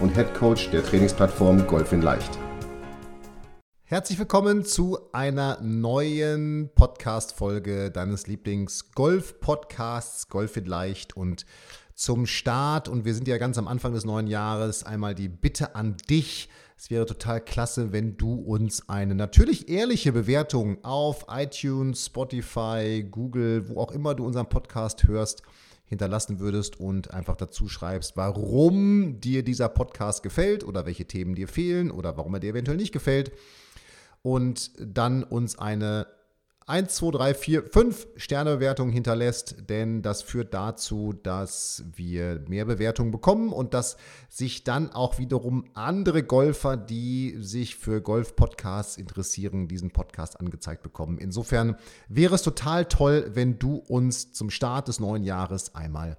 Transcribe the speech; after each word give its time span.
und 0.00 0.14
Head 0.14 0.34
Coach 0.34 0.70
der 0.70 0.82
Trainingsplattform 0.82 1.64
Golf 1.66 1.92
in 1.92 2.00
Leicht. 2.02 2.38
Herzlich 3.84 4.18
willkommen 4.18 4.64
zu 4.64 4.98
einer 5.12 5.60
neuen 5.60 6.70
Podcast-Folge 6.74 7.90
deines 7.90 8.26
Lieblings-Golf-Podcasts 8.26 10.28
Golf 10.28 10.56
in 10.56 10.64
Leicht 10.64 11.14
und 11.16 11.44
zum 11.94 12.26
Start. 12.26 12.88
Und 12.88 13.04
wir 13.04 13.14
sind 13.14 13.28
ja 13.28 13.36
ganz 13.36 13.58
am 13.58 13.68
Anfang 13.68 13.92
des 13.92 14.06
neuen 14.06 14.26
Jahres. 14.26 14.84
Einmal 14.84 15.14
die 15.14 15.28
Bitte 15.28 15.74
an 15.74 15.98
dich. 16.08 16.48
Es 16.78 16.90
wäre 16.90 17.04
total 17.04 17.42
klasse, 17.42 17.92
wenn 17.92 18.16
du 18.16 18.32
uns 18.34 18.88
eine 18.88 19.14
natürlich 19.14 19.68
ehrliche 19.68 20.12
Bewertung 20.12 20.82
auf 20.82 21.26
iTunes, 21.28 22.06
Spotify, 22.06 23.06
Google, 23.10 23.68
wo 23.68 23.78
auch 23.80 23.92
immer 23.92 24.14
du 24.14 24.24
unseren 24.24 24.48
Podcast 24.48 25.04
hörst, 25.04 25.42
hinterlassen 25.90 26.38
würdest 26.38 26.78
und 26.78 27.12
einfach 27.12 27.34
dazu 27.34 27.68
schreibst, 27.68 28.16
warum 28.16 29.20
dir 29.20 29.42
dieser 29.42 29.68
Podcast 29.68 30.22
gefällt 30.22 30.62
oder 30.62 30.86
welche 30.86 31.04
Themen 31.04 31.34
dir 31.34 31.48
fehlen 31.48 31.90
oder 31.90 32.16
warum 32.16 32.32
er 32.34 32.40
dir 32.40 32.50
eventuell 32.50 32.76
nicht 32.76 32.92
gefällt. 32.92 33.32
Und 34.22 34.70
dann 34.78 35.24
uns 35.24 35.58
eine 35.58 36.06
1, 36.70 36.94
2, 36.94 37.10
3, 37.10 37.34
4, 37.34 37.62
5 37.64 38.06
Sternebewertung 38.14 38.90
hinterlässt, 38.90 39.68
denn 39.68 40.02
das 40.02 40.22
führt 40.22 40.54
dazu, 40.54 41.12
dass 41.12 41.82
wir 41.96 42.44
mehr 42.46 42.64
Bewertungen 42.64 43.10
bekommen 43.10 43.52
und 43.52 43.74
dass 43.74 43.96
sich 44.28 44.62
dann 44.62 44.92
auch 44.92 45.18
wiederum 45.18 45.64
andere 45.74 46.22
Golfer, 46.22 46.76
die 46.76 47.36
sich 47.40 47.74
für 47.74 48.00
Golf-Podcasts 48.00 48.98
interessieren, 48.98 49.66
diesen 49.66 49.90
Podcast 49.90 50.38
angezeigt 50.38 50.84
bekommen. 50.84 51.18
Insofern 51.18 51.74
wäre 52.08 52.36
es 52.36 52.42
total 52.42 52.84
toll, 52.84 53.32
wenn 53.34 53.58
du 53.58 53.74
uns 53.74 54.32
zum 54.32 54.48
Start 54.48 54.86
des 54.86 55.00
neuen 55.00 55.24
Jahres 55.24 55.74
einmal 55.74 56.16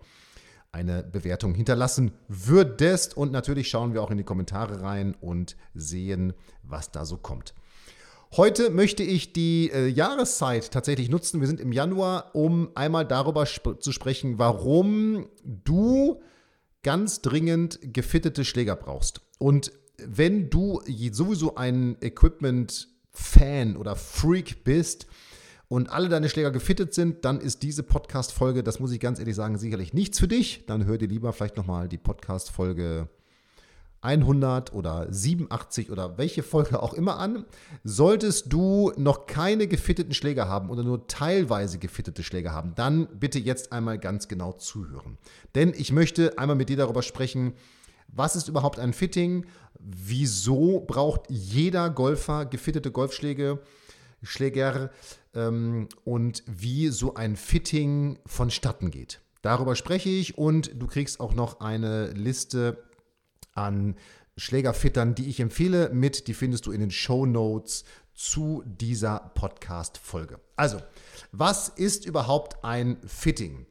eine 0.73 1.01
Bewertung 1.03 1.55
hinterlassen 1.55 2.11
würdest. 2.27 3.15
Und 3.15 3.31
natürlich 3.31 3.69
schauen 3.69 3.93
wir 3.93 4.03
auch 4.03 4.11
in 4.11 4.17
die 4.17 4.25
Kommentare 4.25 4.81
rein 4.81 5.15
und 5.21 5.55
sehen, 5.73 6.33
was 6.63 6.91
da 6.91 7.05
so 7.05 7.15
kommt. 7.15 7.53
Heute 8.37 8.69
möchte 8.69 9.03
ich 9.03 9.33
die 9.33 9.69
äh, 9.73 9.87
Jahreszeit 9.87 10.71
tatsächlich 10.71 11.09
nutzen. 11.09 11.41
Wir 11.41 11.47
sind 11.47 11.59
im 11.59 11.73
Januar, 11.73 12.33
um 12.33 12.69
einmal 12.75 13.05
darüber 13.05 13.43
sp 13.43 13.75
zu 13.81 13.91
sprechen, 13.91 14.39
warum 14.39 15.27
du 15.43 16.21
ganz 16.81 17.21
dringend 17.21 17.79
gefittete 17.81 18.45
Schläger 18.45 18.77
brauchst. 18.77 19.19
Und 19.37 19.73
wenn 19.97 20.49
du 20.49 20.81
sowieso 21.11 21.55
ein 21.55 21.97
Equipment-Fan 21.99 23.75
oder 23.75 23.97
Freak 23.97 24.63
bist 24.63 25.07
und 25.67 25.89
alle 25.89 26.07
deine 26.07 26.29
Schläger 26.29 26.51
gefittet 26.51 26.93
sind, 26.93 27.25
dann 27.25 27.41
ist 27.41 27.63
diese 27.63 27.83
Podcast-Folge, 27.83 28.63
das 28.63 28.79
muss 28.79 28.93
ich 28.93 29.01
ganz 29.01 29.19
ehrlich 29.19 29.35
sagen, 29.35 29.57
sicherlich 29.57 29.93
nichts 29.93 30.19
für 30.19 30.29
dich. 30.29 30.65
Dann 30.67 30.85
hör 30.85 30.97
dir 30.97 31.09
lieber 31.09 31.33
vielleicht 31.33 31.57
nochmal 31.57 31.89
die 31.89 31.97
Podcast-Folge 31.97 33.09
100 34.01 34.73
oder 34.73 35.07
87 35.11 35.91
oder 35.91 36.17
welche 36.17 36.43
Folge 36.43 36.81
auch 36.81 36.93
immer 36.93 37.19
an. 37.19 37.45
Solltest 37.83 38.51
du 38.51 38.91
noch 38.97 39.27
keine 39.27 39.67
gefitteten 39.67 40.13
Schläger 40.13 40.47
haben 40.47 40.69
oder 40.69 40.83
nur 40.83 41.07
teilweise 41.07 41.77
gefittete 41.77 42.23
Schläger 42.23 42.51
haben, 42.51 42.73
dann 42.75 43.07
bitte 43.19 43.39
jetzt 43.39 43.71
einmal 43.71 43.99
ganz 43.99 44.27
genau 44.27 44.53
zuhören. 44.53 45.17
Denn 45.53 45.73
ich 45.75 45.91
möchte 45.91 46.37
einmal 46.37 46.55
mit 46.55 46.69
dir 46.69 46.77
darüber 46.77 47.03
sprechen, 47.03 47.53
was 48.07 48.35
ist 48.35 48.49
überhaupt 48.49 48.79
ein 48.79 48.93
Fitting? 48.93 49.45
Wieso 49.79 50.81
braucht 50.81 51.29
jeder 51.29 51.89
Golfer 51.89 52.45
gefittete 52.45 52.91
Golfschläge, 52.91 53.59
Schläger 54.21 54.91
ähm, 55.33 55.87
und 56.03 56.43
wie 56.45 56.89
so 56.89 57.13
ein 57.13 57.35
Fitting 57.35 58.19
vonstatten 58.25 58.91
geht? 58.91 59.21
Darüber 59.41 59.75
spreche 59.75 60.09
ich 60.09 60.37
und 60.37 60.71
du 60.75 60.87
kriegst 60.87 61.19
auch 61.19 61.33
noch 61.33 61.61
eine 61.61 62.11
Liste 62.11 62.83
an 63.53 63.95
Schlägerfittern, 64.37 65.15
die 65.15 65.29
ich 65.29 65.39
empfehle, 65.39 65.89
mit. 65.93 66.27
Die 66.27 66.33
findest 66.33 66.65
du 66.65 66.71
in 66.71 66.79
den 66.79 66.91
Show 66.91 67.25
Notes 67.25 67.83
zu 68.13 68.63
dieser 68.65 69.31
Podcast-Folge. 69.35 70.39
Also, 70.55 70.79
was 71.31 71.69
ist 71.69 72.05
überhaupt 72.05 72.63
ein 72.63 72.97
Fitting? 73.05 73.65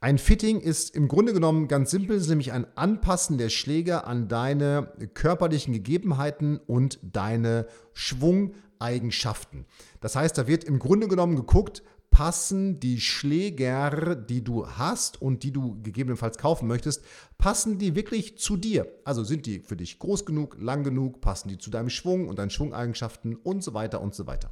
Ein 0.00 0.18
Fitting 0.18 0.60
ist 0.60 0.94
im 0.94 1.08
Grunde 1.08 1.32
genommen 1.32 1.68
ganz 1.68 1.90
simpel, 1.90 2.20
nämlich 2.20 2.52
ein 2.52 2.66
Anpassen 2.76 3.38
der 3.38 3.48
Schläger 3.48 4.06
an 4.06 4.28
deine 4.28 4.92
körperlichen 5.14 5.72
Gegebenheiten 5.72 6.58
und 6.58 6.98
deine 7.02 7.66
Schwungeigenschaften. 7.94 9.64
Das 10.00 10.14
heißt, 10.14 10.36
da 10.36 10.46
wird 10.46 10.64
im 10.64 10.78
Grunde 10.78 11.08
genommen 11.08 11.36
geguckt, 11.36 11.82
passen 12.16 12.80
die 12.80 12.98
Schläger, 12.98 14.16
die 14.16 14.42
du 14.42 14.66
hast 14.66 15.20
und 15.20 15.42
die 15.42 15.52
du 15.52 15.82
gegebenenfalls 15.82 16.38
kaufen 16.38 16.66
möchtest, 16.66 17.04
passen 17.36 17.76
die 17.76 17.94
wirklich 17.94 18.38
zu 18.38 18.56
dir? 18.56 18.90
Also 19.04 19.22
sind 19.22 19.44
die 19.44 19.60
für 19.60 19.76
dich 19.76 19.98
groß 19.98 20.24
genug, 20.24 20.56
lang 20.58 20.82
genug, 20.82 21.20
passen 21.20 21.50
die 21.50 21.58
zu 21.58 21.68
deinem 21.68 21.90
Schwung 21.90 22.26
und 22.26 22.38
deinen 22.38 22.48
Schwungeigenschaften 22.48 23.36
und 23.36 23.62
so 23.62 23.74
weiter 23.74 24.00
und 24.00 24.14
so 24.14 24.26
weiter. 24.26 24.48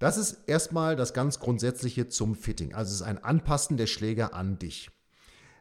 Das 0.00 0.16
ist 0.16 0.38
erstmal 0.48 0.96
das 0.96 1.14
ganz 1.14 1.38
Grundsätzliche 1.38 2.08
zum 2.08 2.34
Fitting. 2.34 2.74
Also 2.74 2.88
es 2.88 2.96
ist 2.96 3.06
ein 3.06 3.22
Anpassen 3.22 3.76
der 3.76 3.86
Schläger 3.86 4.34
an 4.34 4.58
dich. 4.58 4.90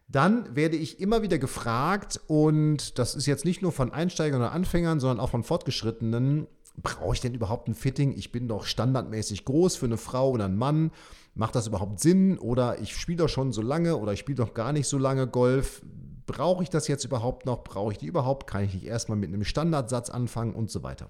Dann 0.07 0.55
werde 0.55 0.77
ich 0.77 0.99
immer 0.99 1.21
wieder 1.21 1.37
gefragt, 1.37 2.19
und 2.25 2.97
das 2.97 3.13
ist 3.13 3.27
jetzt 3.27 3.45
nicht 3.45 3.61
nur 3.61 3.73
von 3.73 3.91
Einsteigern 3.93 4.41
oder 4.41 4.53
Anfängern, 4.53 4.99
sondern 4.99 5.19
auch 5.19 5.29
von 5.29 5.43
Fortgeschrittenen, 5.43 6.47
brauche 6.81 7.13
ich 7.13 7.21
denn 7.21 7.33
überhaupt 7.33 7.67
ein 7.67 7.75
Fitting? 7.75 8.13
Ich 8.17 8.31
bin 8.31 8.47
doch 8.47 8.65
standardmäßig 8.65 9.45
groß 9.45 9.75
für 9.75 9.85
eine 9.85 9.97
Frau 9.97 10.31
oder 10.31 10.45
einen 10.45 10.57
Mann. 10.57 10.91
Macht 11.35 11.55
das 11.55 11.67
überhaupt 11.67 11.99
Sinn? 11.99 12.37
Oder 12.37 12.79
ich 12.79 12.95
spiele 12.95 13.17
doch 13.17 13.29
schon 13.29 13.51
so 13.51 13.61
lange 13.61 13.97
oder 13.97 14.13
ich 14.13 14.19
spiele 14.19 14.37
doch 14.37 14.53
gar 14.53 14.73
nicht 14.73 14.87
so 14.87 14.97
lange 14.97 15.27
Golf. 15.27 15.83
Brauche 16.25 16.63
ich 16.63 16.69
das 16.69 16.87
jetzt 16.87 17.05
überhaupt 17.05 17.45
noch? 17.45 17.63
Brauche 17.63 17.91
ich 17.91 17.97
die 17.97 18.07
überhaupt? 18.07 18.47
Kann 18.47 18.63
ich 18.63 18.73
nicht 18.73 18.85
erstmal 18.85 19.17
mit 19.17 19.29
einem 19.29 19.43
Standardsatz 19.43 20.09
anfangen 20.09 20.55
und 20.55 20.71
so 20.71 20.83
weiter? 20.83 21.09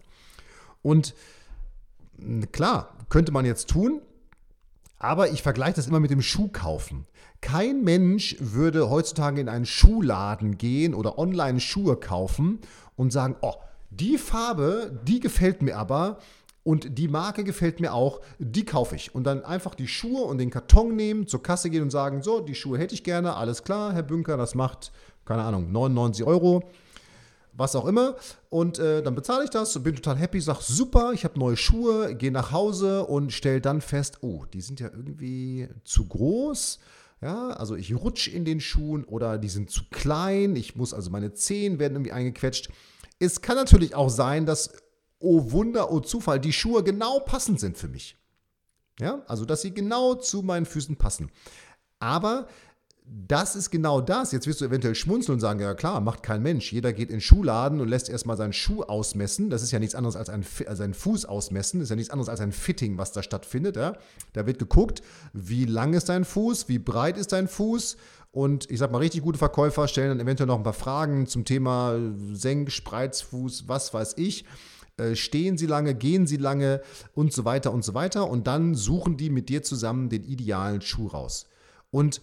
Und 0.81 1.13
klar, 2.51 2.95
könnte 3.09 3.31
man 3.31 3.45
jetzt 3.45 3.69
tun, 3.69 4.01
aber 4.99 5.29
ich 5.29 5.41
vergleiche 5.41 5.75
das 5.75 5.87
immer 5.87 5.99
mit 5.99 6.11
dem 6.11 6.21
Schuhkaufen. 6.21 7.05
Kein 7.41 7.83
Mensch 7.83 8.37
würde 8.39 8.89
heutzutage 8.89 9.41
in 9.41 9.49
einen 9.49 9.65
Schuhladen 9.65 10.57
gehen 10.57 10.93
oder 10.93 11.17
online 11.17 11.59
Schuhe 11.59 11.97
kaufen 11.97 12.59
und 12.95 13.11
sagen, 13.11 13.35
oh, 13.41 13.55
die 13.99 14.17
Farbe, 14.17 14.99
die 15.07 15.19
gefällt 15.19 15.61
mir 15.61 15.77
aber 15.77 16.19
und 16.63 16.97
die 16.97 17.09
Marke 17.09 17.43
gefällt 17.43 17.81
mir 17.81 17.93
auch, 17.93 18.21
die 18.39 18.65
kaufe 18.65 18.95
ich. 18.95 19.13
Und 19.13 19.25
dann 19.25 19.43
einfach 19.43 19.75
die 19.75 19.87
Schuhe 19.87 20.23
und 20.23 20.37
den 20.37 20.49
Karton 20.49 20.95
nehmen, 20.95 21.27
zur 21.27 21.43
Kasse 21.43 21.69
gehen 21.69 21.83
und 21.83 21.91
sagen, 21.91 22.23
so, 22.23 22.39
die 22.39 22.55
Schuhe 22.55 22.77
hätte 22.77 22.95
ich 22.95 23.03
gerne, 23.03 23.35
alles 23.35 23.63
klar, 23.63 23.93
Herr 23.93 24.03
Bünker, 24.03 24.37
das 24.37 24.55
macht, 24.55 24.91
keine 25.25 25.43
Ahnung, 25.43 25.71
99 25.71 26.25
Euro, 26.25 26.63
was 27.51 27.75
auch 27.75 27.85
immer. 27.85 28.15
Und 28.49 28.79
äh, 28.79 29.03
dann 29.03 29.13
bezahle 29.13 29.43
ich 29.43 29.49
das 29.49 29.75
und 29.75 29.83
bin 29.83 29.95
total 29.95 30.15
happy, 30.17 30.39
sage, 30.39 30.59
super, 30.61 31.11
ich 31.13 31.25
habe 31.25 31.37
neue 31.37 31.57
Schuhe, 31.57 32.15
gehe 32.15 32.31
nach 32.31 32.53
Hause 32.53 33.05
und 33.05 33.33
stelle 33.33 33.59
dann 33.59 33.81
fest, 33.81 34.19
oh, 34.21 34.45
die 34.53 34.61
sind 34.61 34.79
ja 34.79 34.87
irgendwie 34.87 35.67
zu 35.83 36.07
groß. 36.07 36.79
Ja, 37.21 37.51
also 37.51 37.75
ich 37.75 37.95
rutsche 37.95 38.31
in 38.31 38.43
den 38.43 38.59
Schuhen 38.59 39.05
oder 39.05 39.37
die 39.37 39.47
sind 39.47 39.69
zu 39.69 39.83
klein, 39.91 40.57
ich 40.57 40.75
muss 40.75 40.93
also 40.93 41.09
meine 41.09 41.33
Zehen 41.33 41.79
werden 41.79 41.93
irgendwie 41.93 42.11
eingequetscht. 42.11 42.69
Es 43.23 43.41
kann 43.41 43.55
natürlich 43.55 43.95
auch 43.95 44.09
sein, 44.09 44.45
dass, 44.45 44.71
oh 45.19 45.51
Wunder, 45.51 45.91
oh 45.91 45.99
Zufall, 45.99 46.39
die 46.39 46.53
Schuhe 46.53 46.83
genau 46.83 47.19
passend 47.19 47.59
sind 47.59 47.77
für 47.77 47.87
mich. 47.87 48.17
Ja, 48.99 49.23
also 49.27 49.45
dass 49.45 49.61
sie 49.61 49.73
genau 49.73 50.15
zu 50.15 50.41
meinen 50.43 50.65
Füßen 50.65 50.97
passen. 50.97 51.31
Aber 51.99 52.47
das 53.05 53.55
ist 53.55 53.69
genau 53.69 54.01
das. 54.01 54.31
Jetzt 54.31 54.47
wirst 54.47 54.61
du 54.61 54.65
eventuell 54.65 54.95
schmunzeln 54.95 55.35
und 55.35 55.39
sagen, 55.39 55.59
ja 55.59 55.73
klar, 55.73 55.99
macht 55.99 56.23
kein 56.23 56.41
Mensch. 56.41 56.71
Jeder 56.71 56.93
geht 56.93 57.09
in 57.09 57.15
den 57.15 57.21
Schuhladen 57.21 57.81
und 57.81 57.89
lässt 57.89 58.07
erstmal 58.07 58.37
seinen 58.37 58.53
Schuh 58.53 58.83
ausmessen. 58.83 59.49
Das 59.49 59.61
ist 59.61 59.71
ja 59.71 59.79
nichts 59.79 59.95
anderes 59.95 60.15
als 60.15 60.29
ein, 60.29 60.45
also 60.67 60.83
ein 60.83 60.93
Fuß 60.93 61.25
ausmessen. 61.25 61.79
Das 61.79 61.87
ist 61.87 61.89
ja 61.89 61.95
nichts 61.95 62.11
anderes 62.11 62.29
als 62.29 62.39
ein 62.39 62.51
Fitting, 62.51 62.97
was 62.97 63.11
da 63.11 63.21
stattfindet. 63.21 63.75
Ja? 63.75 63.97
Da 64.31 64.45
wird 64.45 64.59
geguckt, 64.59 65.01
wie 65.33 65.65
lang 65.65 65.93
ist 65.93 66.09
dein 66.09 66.23
Fuß, 66.23 66.69
wie 66.69 66.79
breit 66.79 67.17
ist 67.17 67.33
dein 67.33 67.47
Fuß 67.47 67.97
und 68.33 68.71
ich 68.71 68.79
sag 68.79 68.91
mal, 68.91 68.97
richtig 68.97 69.21
gute 69.21 69.37
Verkäufer 69.37 69.87
stellen 69.87 70.09
dann 70.09 70.19
eventuell 70.19 70.47
noch 70.47 70.57
ein 70.57 70.63
paar 70.63 70.73
Fragen 70.73 71.27
zum 71.27 71.45
Thema 71.45 71.99
Senk, 72.33 72.71
Spreizfuß, 72.71 73.67
was 73.67 73.93
weiß 73.93 74.15
ich. 74.17 74.43
Äh, 74.97 75.15
stehen 75.15 75.55
sie 75.55 75.67
lange, 75.67 75.93
gehen 75.93 76.25
sie 76.25 76.37
lange 76.37 76.81
und 77.13 77.31
so 77.31 77.45
weiter 77.45 77.71
und 77.71 77.85
so 77.85 77.93
weiter. 77.93 78.27
Und 78.27 78.47
dann 78.47 78.73
suchen 78.73 79.17
die 79.17 79.29
mit 79.29 79.49
dir 79.49 79.61
zusammen 79.61 80.09
den 80.09 80.23
idealen 80.23 80.81
Schuh 80.81 81.07
raus. 81.09 81.45
Und 81.91 82.21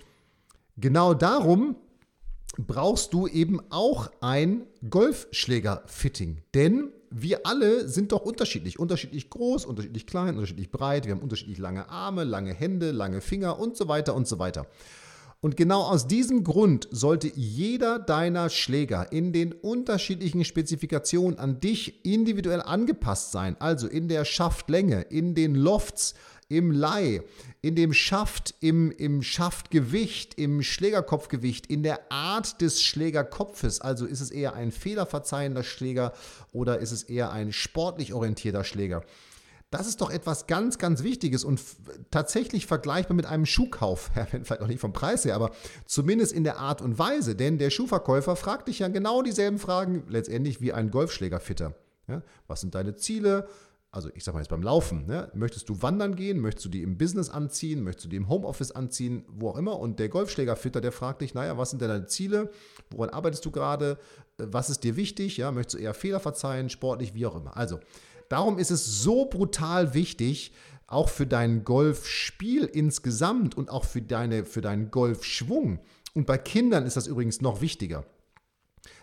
genau 0.76 1.14
darum 1.14 1.76
brauchst 2.58 3.12
du 3.12 3.28
eben 3.28 3.60
auch 3.70 4.10
ein 4.20 4.66
Golfschläger-Fitting. 4.90 6.42
Denn 6.54 6.90
wir 7.10 7.46
alle 7.46 7.88
sind 7.88 8.10
doch 8.10 8.22
unterschiedlich. 8.22 8.80
Unterschiedlich 8.80 9.30
groß, 9.30 9.64
unterschiedlich 9.64 10.08
klein, 10.08 10.34
unterschiedlich 10.34 10.72
breit. 10.72 11.06
Wir 11.06 11.12
haben 11.12 11.22
unterschiedlich 11.22 11.58
lange 11.58 11.88
Arme, 11.88 12.24
lange 12.24 12.52
Hände, 12.52 12.90
lange 12.90 13.20
Finger 13.20 13.60
und 13.60 13.76
so 13.76 13.86
weiter 13.86 14.16
und 14.16 14.26
so 14.26 14.40
weiter. 14.40 14.66
Und 15.42 15.56
genau 15.56 15.82
aus 15.82 16.06
diesem 16.06 16.44
Grund 16.44 16.86
sollte 16.90 17.32
jeder 17.34 17.98
deiner 17.98 18.50
Schläger 18.50 19.10
in 19.10 19.32
den 19.32 19.52
unterschiedlichen 19.52 20.44
Spezifikationen 20.44 21.38
an 21.38 21.60
dich 21.60 22.04
individuell 22.04 22.60
angepasst 22.60 23.32
sein. 23.32 23.56
Also 23.58 23.88
in 23.88 24.08
der 24.08 24.26
Schaftlänge, 24.26 25.00
in 25.00 25.34
den 25.34 25.54
Lofts, 25.54 26.14
im 26.50 26.72
Leih, 26.72 27.22
in 27.62 27.74
dem 27.74 27.94
Schaft, 27.94 28.54
im, 28.60 28.90
im 28.90 29.22
Schaftgewicht, 29.22 30.34
im 30.34 30.62
Schlägerkopfgewicht, 30.62 31.68
in 31.68 31.84
der 31.84 32.12
Art 32.12 32.60
des 32.60 32.82
Schlägerkopfes. 32.82 33.80
Also 33.80 34.04
ist 34.04 34.20
es 34.20 34.30
eher 34.30 34.54
ein 34.54 34.72
fehlerverzeihender 34.72 35.62
Schläger 35.62 36.12
oder 36.52 36.80
ist 36.80 36.92
es 36.92 37.04
eher 37.04 37.30
ein 37.30 37.52
sportlich 37.52 38.12
orientierter 38.12 38.64
Schläger? 38.64 39.04
Das 39.70 39.86
ist 39.86 40.00
doch 40.00 40.10
etwas 40.10 40.48
ganz, 40.48 40.78
ganz 40.78 41.04
Wichtiges 41.04 41.44
und 41.44 41.60
tatsächlich 42.10 42.66
vergleichbar 42.66 43.14
mit 43.14 43.26
einem 43.26 43.46
Schuhkauf. 43.46 44.10
Ja, 44.16 44.26
vielleicht 44.26 44.60
auch 44.60 44.66
nicht 44.66 44.80
vom 44.80 44.92
Preis 44.92 45.24
her, 45.24 45.36
aber 45.36 45.52
zumindest 45.86 46.32
in 46.32 46.42
der 46.44 46.58
Art 46.58 46.82
und 46.82 46.98
Weise. 46.98 47.36
Denn 47.36 47.58
der 47.58 47.70
Schuhverkäufer 47.70 48.34
fragt 48.34 48.68
dich 48.68 48.80
ja 48.80 48.88
genau 48.88 49.22
dieselben 49.22 49.58
Fragen 49.58 50.04
letztendlich 50.08 50.60
wie 50.60 50.72
ein 50.72 50.90
Golfschlägerfitter. 50.90 51.74
Ja, 52.08 52.22
was 52.48 52.60
sind 52.60 52.74
deine 52.74 52.96
Ziele? 52.96 53.46
Also 53.92 54.08
ich 54.14 54.22
sag 54.22 54.34
mal 54.34 54.40
jetzt 54.40 54.50
beim 54.50 54.62
Laufen, 54.62 55.06
ne? 55.06 55.30
möchtest 55.34 55.68
du 55.68 55.82
wandern 55.82 56.14
gehen, 56.14 56.38
möchtest 56.38 56.66
du 56.66 56.68
die 56.68 56.82
im 56.82 56.96
Business 56.96 57.28
anziehen, 57.28 57.82
möchtest 57.82 58.06
du 58.06 58.08
die 58.10 58.16
im 58.16 58.28
Homeoffice 58.28 58.70
anziehen, 58.70 59.24
wo 59.28 59.50
auch 59.50 59.56
immer. 59.56 59.78
Und 59.78 59.98
der 59.98 60.08
Golfschlägerfitter, 60.08 60.80
der 60.80 60.92
fragt 60.92 61.22
dich, 61.22 61.34
naja, 61.34 61.58
was 61.58 61.70
sind 61.70 61.82
denn 61.82 61.88
deine 61.88 62.06
Ziele, 62.06 62.50
woran 62.90 63.10
arbeitest 63.10 63.44
du 63.44 63.50
gerade, 63.50 63.98
was 64.38 64.70
ist 64.70 64.84
dir 64.84 64.96
wichtig, 64.96 65.36
ja, 65.36 65.50
möchtest 65.50 65.74
du 65.74 65.82
eher 65.82 65.94
Fehler 65.94 66.20
verzeihen, 66.20 66.68
sportlich, 66.68 67.14
wie 67.14 67.26
auch 67.26 67.34
immer. 67.34 67.56
Also 67.56 67.80
darum 68.30 68.58
ist 68.58 68.70
es 68.70 69.02
so 69.02 69.26
brutal 69.26 69.92
wichtig, 69.92 70.52
auch 70.86 71.10
für 71.10 71.26
dein 71.26 71.64
Golfspiel 71.64 72.64
insgesamt 72.64 73.54
und 73.54 73.68
auch 73.68 73.84
für, 73.84 74.00
deine, 74.00 74.46
für 74.46 74.62
deinen 74.62 74.90
Golfschwung. 74.90 75.80
Und 76.14 76.26
bei 76.26 76.38
Kindern 76.38 76.86
ist 76.86 76.96
das 76.96 77.06
übrigens 77.06 77.42
noch 77.42 77.60
wichtiger 77.60 78.06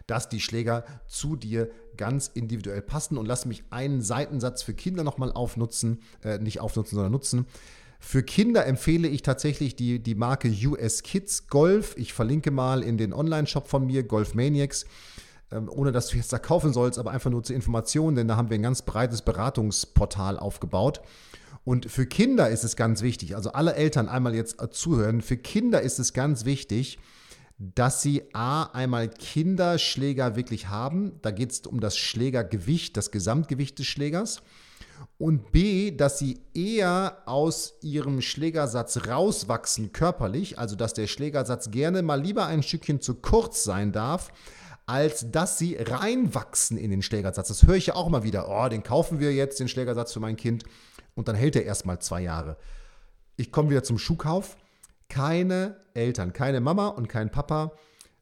dass 0.08 0.30
die 0.30 0.40
Schläger 0.40 0.86
zu 1.06 1.36
dir 1.36 1.70
ganz 1.98 2.32
individuell 2.34 2.82
passen. 2.82 3.18
Und 3.18 3.26
lass 3.26 3.46
mich 3.46 3.64
einen 3.70 4.02
Seitensatz 4.02 4.64
für 4.64 4.74
Kinder 4.74 5.04
nochmal 5.04 5.32
aufnutzen, 5.32 6.00
äh, 6.24 6.40
nicht 6.40 6.62
aufnutzen, 6.62 6.96
sondern 6.96 7.12
nutzen. 7.12 7.46
Für 8.00 8.24
Kinder 8.24 8.66
empfehle 8.66 9.08
ich 9.08 9.22
tatsächlich 9.22 9.76
die, 9.76 10.00
die 10.02 10.16
Marke 10.16 10.50
US 10.66 11.04
Kids 11.04 11.48
Golf. 11.48 11.96
Ich 11.98 12.14
verlinke 12.14 12.52
mal 12.52 12.84
in 12.84 12.98
den 12.98 13.12
Online-Shop 13.12 13.68
von 13.68 13.86
mir, 13.86 14.04
Golf 14.04 14.34
Maniacs 14.34 14.86
ähm, 15.52 15.70
ohne 15.70 15.92
dass 15.92 16.08
du 16.08 16.18
jetzt 16.18 16.34
da 16.34 16.40
kaufen 16.40 16.74
sollst, 16.74 17.00
aber 17.00 17.12
einfach 17.12 17.30
nur 17.30 17.44
zur 17.44 17.56
Information, 17.56 18.16
denn 18.16 18.28
da 18.28 18.36
haben 18.36 18.50
wir 18.50 18.56
ein 18.56 18.64
ganz 18.64 18.82
breites 18.82 19.22
Beratungsportal 19.22 20.38
aufgebaut. 20.38 21.02
Und 21.64 21.92
für 21.92 22.06
Kinder 22.06 22.50
ist 22.50 22.64
es 22.64 22.76
ganz 22.76 23.02
wichtig, 23.02 23.36
also 23.36 23.52
alle 23.52 23.76
Eltern 23.76 24.08
einmal 24.08 24.36
jetzt 24.36 24.58
zuhören, 24.72 25.22
für 25.22 25.38
Kinder 25.38 25.82
ist 25.82 26.00
es 26.00 26.14
ganz 26.14 26.46
wichtig, 26.46 27.00
dass 27.60 28.02
sie 28.02 28.24
A, 28.34 28.64
einmal 28.64 29.10
Kinderschläger 29.10 30.36
wirklich 30.36 30.70
haben. 30.70 31.20
Da 31.22 31.32
geht 31.32 31.52
es 31.52 31.60
um 31.62 31.80
das 31.80 31.98
Schlägergewicht, 31.98 32.96
das 32.96 33.12
Gesamtgewicht 33.12 33.80
des 33.80 33.88
Schlägers. 33.88 34.44
Und 35.18 35.52
B, 35.52 35.92
dass 35.92 36.20
sie 36.20 36.42
eher 36.54 37.24
aus 37.26 37.76
ihrem 37.82 38.22
Schlägersatz 38.22 39.08
rauswachsen 39.08 39.92
körperlich, 39.92 40.60
also 40.60 40.76
dass 40.76 40.94
der 40.94 41.08
Schlägersatz 41.08 41.72
gerne 41.72 42.02
mal 42.02 42.22
lieber 42.22 42.46
ein 42.46 42.64
Stückchen 42.64 43.02
zu 43.02 43.16
kurz 43.16 43.64
sein 43.64 43.92
darf, 43.92 44.32
als 44.88 45.30
dass 45.32 45.60
sie 45.60 45.76
reinwachsen 45.76 46.78
in 46.78 46.90
den 46.90 47.04
Schlägersatz. 47.04 47.50
Das 47.50 47.64
höre 47.64 47.76
ich 47.76 47.88
ja 47.88 47.96
auch 47.96 48.10
mal 48.10 48.24
wieder. 48.24 48.50
Oh, 48.50 48.68
den 48.68 48.82
kaufen 48.82 49.20
wir 49.20 49.34
jetzt, 49.34 49.60
den 49.60 49.68
Schlägersatz 49.68 50.14
für 50.14 50.20
mein 50.20 50.38
Kind, 50.38 50.64
und 51.14 51.28
dann 51.28 51.36
hält 51.36 51.56
er 51.56 51.64
erstmal 51.64 52.00
zwei 52.00 52.22
Jahre. 52.22 52.58
Ich 53.36 53.52
komme 53.52 53.70
wieder 53.70 53.84
zum 53.84 53.98
Schuhkauf 54.00 54.58
keine 55.10 55.78
Eltern, 55.94 56.34
keine 56.34 56.60
Mama 56.60 56.88
und 56.88 57.08
kein 57.08 57.32
Papa, 57.32 57.72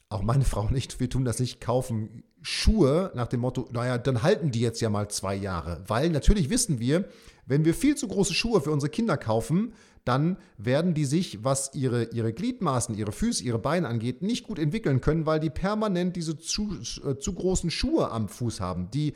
auch 0.08 0.22
meine 0.22 0.44
Frau 0.44 0.68
nicht, 0.68 1.00
wir 1.00 1.10
tun 1.10 1.24
das 1.24 1.40
nicht, 1.40 1.60
kaufen 1.60 2.22
Schuhe 2.42 3.10
nach 3.14 3.26
dem 3.26 3.40
Motto, 3.40 3.68
naja, 3.72 3.98
dann 3.98 4.22
halten 4.22 4.52
die 4.52 4.60
jetzt 4.60 4.80
ja 4.80 4.88
mal 4.88 5.08
zwei 5.08 5.34
Jahre. 5.34 5.82
Weil 5.88 6.10
natürlich 6.10 6.48
wissen 6.48 6.78
wir, 6.78 7.08
wenn 7.44 7.64
wir 7.64 7.74
viel 7.74 7.96
zu 7.96 8.06
große 8.06 8.34
Schuhe 8.34 8.60
für 8.60 8.70
unsere 8.70 8.90
Kinder 8.90 9.16
kaufen, 9.16 9.72
dann 10.04 10.36
werden 10.56 10.94
die 10.94 11.04
sich, 11.04 11.42
was 11.42 11.74
ihre, 11.74 12.04
ihre 12.04 12.32
Gliedmaßen, 12.32 12.94
ihre 12.94 13.10
Füße, 13.10 13.42
ihre 13.42 13.58
Beine 13.58 13.88
angeht, 13.88 14.22
nicht 14.22 14.46
gut 14.46 14.60
entwickeln 14.60 15.00
können, 15.00 15.26
weil 15.26 15.40
die 15.40 15.50
permanent 15.50 16.14
diese 16.14 16.38
zu, 16.38 16.78
äh, 17.04 17.16
zu 17.18 17.32
großen 17.34 17.70
Schuhe 17.70 18.12
am 18.12 18.28
Fuß 18.28 18.60
haben, 18.60 18.90
die 18.92 19.14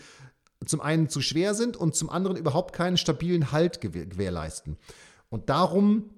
zum 0.67 0.81
einen 0.81 1.09
zu 1.09 1.21
schwer 1.21 1.55
sind 1.55 1.77
und 1.77 1.95
zum 1.95 2.11
anderen 2.11 2.37
überhaupt 2.37 2.75
keinen 2.75 2.97
stabilen 2.97 3.53
Halt 3.53 3.81
gewährleisten. 3.81 4.77
Und 5.29 5.49
darum 5.49 6.11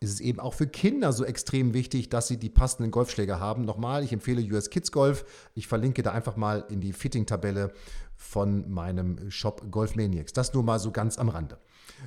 ist 0.00 0.12
es 0.12 0.20
eben 0.20 0.40
auch 0.40 0.54
für 0.54 0.66
Kinder 0.66 1.12
so 1.12 1.24
extrem 1.24 1.74
wichtig, 1.74 2.08
dass 2.08 2.28
sie 2.28 2.36
die 2.36 2.50
passenden 2.50 2.90
Golfschläger 2.90 3.40
haben. 3.40 3.64
Nochmal, 3.64 4.04
ich 4.04 4.12
empfehle 4.12 4.42
US 4.52 4.70
Kids 4.70 4.92
Golf. 4.92 5.24
Ich 5.54 5.66
verlinke 5.66 6.02
da 6.02 6.12
einfach 6.12 6.36
mal 6.36 6.64
in 6.70 6.80
die 6.80 6.92
Fitting-Tabelle 6.92 7.72
von 8.14 8.70
meinem 8.70 9.30
Shop 9.30 9.70
Golf 9.70 9.96
Maniacs. 9.96 10.32
Das 10.32 10.54
nur 10.54 10.62
mal 10.62 10.78
so 10.78 10.90
ganz 10.90 11.18
am 11.18 11.28
Rande. 11.28 11.58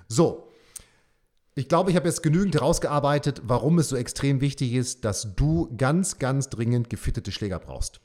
So, 0.08 0.50
ich 1.56 1.68
glaube, 1.68 1.90
ich 1.90 1.98
habe 1.98 2.08
jetzt 2.08 2.24
genügend 2.24 2.56
herausgearbeitet, 2.56 3.42
warum 3.44 3.80
es 3.80 3.90
so 3.90 3.96
extrem 3.96 4.40
wichtig 4.40 4.74
ist, 4.74 5.04
dass 5.04 5.36
du 5.36 5.74
ganz, 5.76 6.20
ganz 6.20 6.50
dringend 6.50 6.90
gefittete 6.90 7.32
Schläger 7.32 7.60
brauchst. 7.60 8.00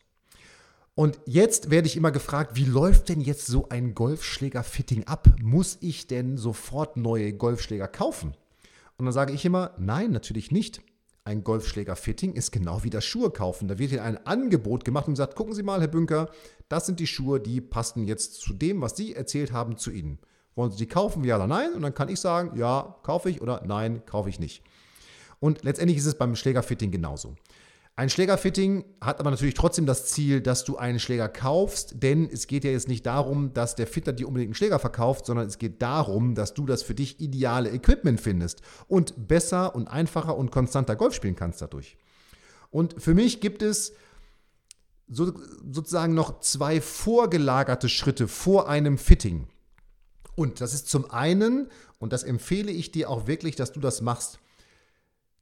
Und 0.96 1.18
jetzt 1.26 1.70
werde 1.70 1.88
ich 1.88 1.96
immer 1.96 2.12
gefragt, 2.12 2.52
wie 2.54 2.64
läuft 2.64 3.08
denn 3.08 3.20
jetzt 3.20 3.46
so 3.46 3.68
ein 3.68 3.94
Golfschläger-Fitting 3.94 5.04
ab? 5.04 5.28
Muss 5.42 5.78
ich 5.80 6.06
denn 6.06 6.36
sofort 6.36 6.96
neue 6.96 7.32
Golfschläger 7.32 7.88
kaufen? 7.88 8.34
Und 8.96 9.06
dann 9.06 9.12
sage 9.12 9.32
ich 9.32 9.44
immer, 9.44 9.72
nein, 9.78 10.12
natürlich 10.12 10.50
nicht. 10.50 10.82
Ein 11.24 11.42
Golfschläger-Fitting 11.42 12.34
ist 12.34 12.52
genau 12.52 12.84
wie 12.84 12.90
das 12.90 13.04
Schuhe 13.04 13.30
kaufen. 13.30 13.66
Da 13.66 13.78
wird 13.78 13.92
Ihnen 13.92 14.00
ein 14.00 14.26
Angebot 14.26 14.84
gemacht 14.84 15.08
und 15.08 15.14
gesagt, 15.14 15.36
gucken 15.36 15.54
Sie 15.54 15.62
mal, 15.62 15.80
Herr 15.80 15.88
Bünker, 15.88 16.30
das 16.68 16.86
sind 16.86 17.00
die 17.00 17.06
Schuhe, 17.06 17.40
die 17.40 17.60
passen 17.60 18.04
jetzt 18.04 18.34
zu 18.34 18.52
dem, 18.52 18.82
was 18.82 18.96
Sie 18.96 19.14
erzählt 19.14 19.50
haben, 19.50 19.78
zu 19.78 19.90
Ihnen. 19.90 20.18
Wollen 20.54 20.70
Sie 20.70 20.76
die 20.76 20.86
kaufen, 20.86 21.24
ja 21.24 21.36
oder 21.36 21.46
nein? 21.46 21.72
Und 21.72 21.82
dann 21.82 21.94
kann 21.94 22.08
ich 22.08 22.20
sagen, 22.20 22.56
ja, 22.58 22.96
kaufe 23.02 23.30
ich 23.30 23.40
oder 23.40 23.62
nein, 23.66 24.04
kaufe 24.06 24.28
ich 24.28 24.38
nicht. 24.38 24.62
Und 25.40 25.64
letztendlich 25.64 25.98
ist 25.98 26.06
es 26.06 26.16
beim 26.16 26.36
Schlägerfitting 26.36 26.90
genauso. 26.90 27.34
Ein 27.96 28.10
Schlägerfitting 28.10 28.84
hat 29.00 29.20
aber 29.20 29.30
natürlich 29.30 29.54
trotzdem 29.54 29.86
das 29.86 30.06
Ziel, 30.06 30.40
dass 30.40 30.64
du 30.64 30.76
einen 30.76 30.98
Schläger 30.98 31.28
kaufst, 31.28 32.02
denn 32.02 32.28
es 32.28 32.48
geht 32.48 32.64
ja 32.64 32.72
jetzt 32.72 32.88
nicht 32.88 33.06
darum, 33.06 33.52
dass 33.54 33.76
der 33.76 33.86
Fitter 33.86 34.12
dir 34.12 34.26
unbedingt 34.26 34.48
einen 34.48 34.54
Schläger 34.56 34.80
verkauft, 34.80 35.26
sondern 35.26 35.46
es 35.46 35.58
geht 35.58 35.80
darum, 35.80 36.34
dass 36.34 36.54
du 36.54 36.66
das 36.66 36.82
für 36.82 36.96
dich 36.96 37.20
ideale 37.20 37.70
Equipment 37.70 38.20
findest 38.20 38.62
und 38.88 39.28
besser 39.28 39.76
und 39.76 39.86
einfacher 39.86 40.36
und 40.36 40.50
konstanter 40.50 40.96
Golf 40.96 41.14
spielen 41.14 41.36
kannst 41.36 41.62
dadurch. 41.62 41.96
Und 42.70 43.00
für 43.00 43.14
mich 43.14 43.40
gibt 43.40 43.62
es 43.62 43.92
so, 45.06 45.32
sozusagen 45.70 46.14
noch 46.14 46.40
zwei 46.40 46.80
vorgelagerte 46.80 47.88
Schritte 47.88 48.26
vor 48.26 48.68
einem 48.68 48.98
Fitting. 48.98 49.46
Und 50.34 50.60
das 50.60 50.74
ist 50.74 50.88
zum 50.88 51.08
einen, 51.12 51.68
und 52.00 52.12
das 52.12 52.24
empfehle 52.24 52.72
ich 52.72 52.90
dir 52.90 53.08
auch 53.08 53.28
wirklich, 53.28 53.54
dass 53.54 53.70
du 53.70 53.78
das 53.78 54.00
machst, 54.00 54.40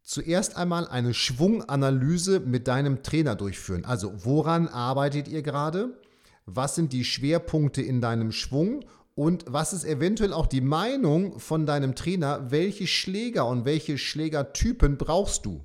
zuerst 0.02 0.56
einmal 0.56 0.88
eine 0.88 1.14
Schwunganalyse 1.14 2.40
mit 2.40 2.68
deinem 2.68 3.02
Trainer 3.02 3.34
durchführen. 3.34 3.84
Also 3.84 4.12
woran 4.24 4.68
arbeitet 4.68 5.28
ihr 5.28 5.42
gerade? 5.42 5.98
Was 6.46 6.74
sind 6.74 6.92
die 6.92 7.04
Schwerpunkte 7.04 7.82
in 7.82 8.00
deinem 8.00 8.32
Schwung? 8.32 8.84
Und 9.14 9.44
was 9.46 9.72
ist 9.72 9.84
eventuell 9.84 10.32
auch 10.32 10.46
die 10.46 10.60
Meinung 10.60 11.38
von 11.38 11.66
deinem 11.66 11.94
Trainer? 11.94 12.50
Welche 12.50 12.86
Schläger 12.86 13.46
und 13.46 13.64
welche 13.64 13.98
Schlägertypen 13.98 14.96
brauchst 14.96 15.46
du? 15.46 15.64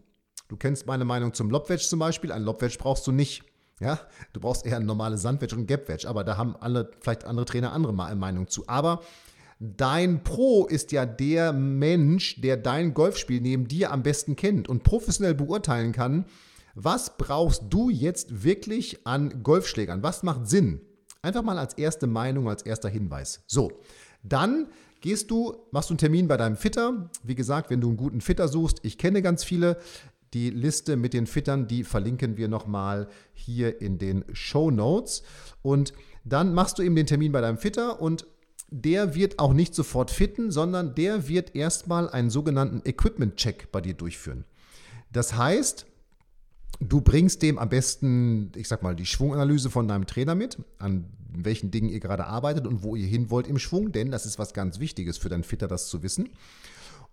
Du 0.50 0.56
kennst 0.56 0.86
meine 0.86 1.06
Meinung 1.06 1.34
zum 1.34 1.50
Lobwedge 1.50 1.84
zum 1.84 2.00
Beispiel. 2.00 2.32
Ein 2.32 2.44
Lobwedge 2.44 2.78
brauchst 2.78 3.08
du 3.08 3.12
nicht. 3.12 3.44
Ja, 3.80 4.00
du 4.34 4.40
brauchst 4.40 4.66
eher 4.66 4.78
ein 4.78 4.86
normales 4.86 5.22
Sandwedge 5.22 5.56
und 5.56 5.62
ein 5.62 5.68
Gapwedge, 5.68 6.08
aber 6.08 6.24
da 6.24 6.36
haben 6.36 6.56
alle, 6.56 6.90
vielleicht 7.00 7.26
andere 7.26 7.46
Trainer 7.46 7.74
andere 7.74 7.94
Meinung 7.94 8.48
zu. 8.48 8.68
Aber 8.68 9.02
Dein 9.60 10.24
Pro 10.24 10.68
ist 10.68 10.92
ja 10.92 11.06
der 11.06 11.52
Mensch, 11.52 12.40
der 12.42 12.58
dein 12.58 12.94
Golfspiel 12.94 13.42
neben 13.42 13.68
dir 13.68 13.92
am 13.92 14.04
besten 14.04 14.36
kennt 14.36 14.70
und 14.70 14.84
professionell 14.84 15.34
beurteilen 15.34 15.94
kann, 15.94 16.26
was 16.76 17.18
brauchst 17.18 17.64
du 17.72 17.90
jetzt 17.90 18.44
wirklich 18.44 19.08
an 19.08 19.42
Golfschlägern? 19.42 20.04
Was 20.04 20.22
macht 20.22 20.48
Sinn? 20.48 20.82
Einfach 21.24 21.42
mal 21.42 21.58
als 21.58 21.74
erste 21.74 22.06
Meinung, 22.06 22.48
als 22.48 22.62
erster 22.62 22.88
Hinweis. 22.88 23.44
So, 23.48 23.82
dann 24.22 24.68
gehst 25.02 25.32
du, 25.32 25.56
machst 25.72 25.90
du 25.90 25.94
einen 25.94 25.98
Termin 25.98 26.28
bei 26.28 26.38
deinem 26.38 26.56
Fitter. 26.56 27.10
Wie 27.24 27.34
gesagt, 27.34 27.72
wenn 27.72 27.82
du 27.82 27.88
einen 27.88 27.98
guten 27.98 28.22
Fitter 28.22 28.48
suchst, 28.48 28.80
ich 28.84 29.00
kenne 29.00 29.24
ganz 29.24 29.44
viele. 29.44 29.78
Die 30.34 30.50
Liste 30.50 30.98
mit 30.98 31.14
den 31.14 31.26
Fittern, 31.26 31.68
die 31.68 31.84
verlinken 31.84 32.36
wir 32.38 32.50
nochmal 32.50 33.08
hier 33.34 33.82
in 33.82 33.98
den 33.98 34.26
Show 34.34 34.70
Notes. 34.70 35.24
Und 35.64 35.94
dann 36.26 36.54
machst 36.54 36.78
du 36.78 36.84
eben 36.84 36.96
den 36.96 37.08
Termin 37.08 37.32
bei 37.32 37.42
deinem 37.42 37.58
Fitter 37.58 38.02
und 38.02 38.28
der 38.70 39.16
wird 39.16 39.40
auch 39.40 39.54
nicht 39.54 39.74
sofort 39.74 40.12
fitten, 40.12 40.52
sondern 40.52 40.96
der 40.96 41.28
wird 41.28 41.56
erstmal 41.56 42.10
einen 42.10 42.30
sogenannten 42.30 42.82
Equipment-Check 42.88 43.72
bei 43.72 43.82
dir 43.82 43.94
durchführen. 43.94 44.46
Das 45.12 45.38
heißt, 45.38 45.86
Du 46.80 47.02
bringst 47.02 47.42
dem 47.42 47.58
am 47.58 47.70
besten, 47.70 48.52
ich 48.56 48.68
sag 48.68 48.84
mal, 48.84 48.96
die 48.96 49.06
Schwunganalyse 49.06 49.70
von 49.70 49.88
deinem 49.88 50.06
Trainer 50.06 50.36
mit, 50.36 50.58
an 50.78 51.06
welchen 51.30 51.72
Dingen 51.72 51.90
ihr 51.90 52.00
gerade 52.00 52.26
arbeitet 52.26 52.68
und 52.68 52.84
wo 52.84 52.96
ihr 52.96 53.08
hin 53.08 53.30
wollt 53.30 53.48
im 53.48 53.58
Schwung, 53.58 53.92
denn 53.92 54.12
das 54.12 54.26
ist 54.26 54.38
was 54.38 54.54
ganz 54.54 54.80
Wichtiges 54.80 55.18
für 55.18 55.30
deinen 55.30 55.44
Fitter, 55.44 55.68
das 55.68 55.88
zu 55.88 56.04
wissen. 56.04 56.30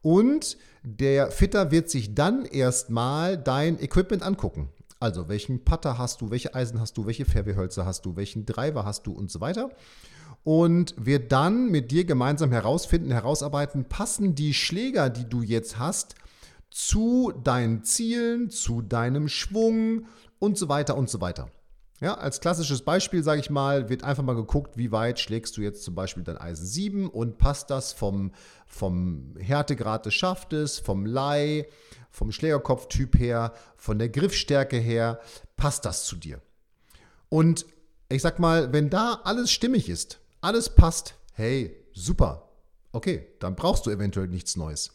Und 0.02 0.58
der 0.82 1.30
Fitter 1.30 1.70
wird 1.70 1.88
sich 1.88 2.14
dann 2.14 2.44
erstmal 2.44 3.38
dein 3.38 3.80
Equipment 3.80 4.22
angucken. 4.22 4.68
Also, 5.00 5.28
welchen 5.28 5.64
Putter 5.64 5.96
hast 5.96 6.20
du, 6.20 6.30
welche 6.30 6.54
Eisen 6.54 6.78
hast 6.78 6.96
du, 6.96 7.06
welche 7.06 7.24
Fairway-Hölzer 7.24 7.86
hast 7.86 8.04
du, 8.04 8.16
welchen 8.16 8.44
Driver 8.44 8.84
hast 8.84 9.06
du 9.06 9.12
und 9.12 9.30
so 9.30 9.40
weiter. 9.40 9.70
Und 10.44 10.94
wird 10.98 11.32
dann 11.32 11.70
mit 11.70 11.90
dir 11.90 12.04
gemeinsam 12.04 12.52
herausfinden, 12.52 13.10
herausarbeiten, 13.10 13.86
passen 13.86 14.34
die 14.34 14.54
Schläger, 14.54 15.10
die 15.10 15.28
du 15.28 15.42
jetzt 15.42 15.78
hast, 15.78 16.14
zu 16.70 17.32
deinen 17.42 17.82
Zielen, 17.82 18.50
zu 18.50 18.82
deinem 18.82 19.28
Schwung 19.28 20.06
und 20.38 20.58
so 20.58 20.68
weiter 20.68 20.96
und 20.96 21.08
so 21.08 21.20
weiter. 21.20 21.48
Ja, 22.00 22.14
als 22.14 22.40
klassisches 22.40 22.82
Beispiel, 22.82 23.22
sage 23.22 23.40
ich 23.40 23.48
mal, 23.48 23.88
wird 23.88 24.02
einfach 24.02 24.24
mal 24.24 24.34
geguckt, 24.34 24.76
wie 24.76 24.90
weit 24.90 25.20
schlägst 25.20 25.56
du 25.56 25.62
jetzt 25.62 25.84
zum 25.84 25.94
Beispiel 25.94 26.24
dein 26.24 26.36
Eisen 26.36 26.66
7 26.66 27.08
und 27.08 27.38
passt 27.38 27.70
das 27.70 27.92
vom, 27.92 28.32
vom 28.66 29.36
Härtegrad 29.38 30.04
des 30.04 30.14
Schaftes, 30.14 30.80
vom 30.80 31.06
Leih, 31.06 31.66
vom 32.10 32.32
Schlägerkopftyp 32.32 33.18
her, 33.18 33.54
von 33.76 33.98
der 33.98 34.08
Griffstärke 34.08 34.76
her, 34.76 35.20
passt 35.56 35.84
das 35.84 36.04
zu 36.04 36.16
dir. 36.16 36.42
Und 37.28 37.64
ich 38.08 38.22
sag 38.22 38.38
mal, 38.38 38.72
wenn 38.72 38.90
da 38.90 39.20
alles 39.24 39.50
stimmig 39.52 39.88
ist, 39.88 40.20
alles 40.44 40.68
passt, 40.68 41.14
hey, 41.32 41.74
super, 41.92 42.48
okay, 42.92 43.26
dann 43.40 43.56
brauchst 43.56 43.86
du 43.86 43.90
eventuell 43.90 44.28
nichts 44.28 44.56
Neues. 44.56 44.90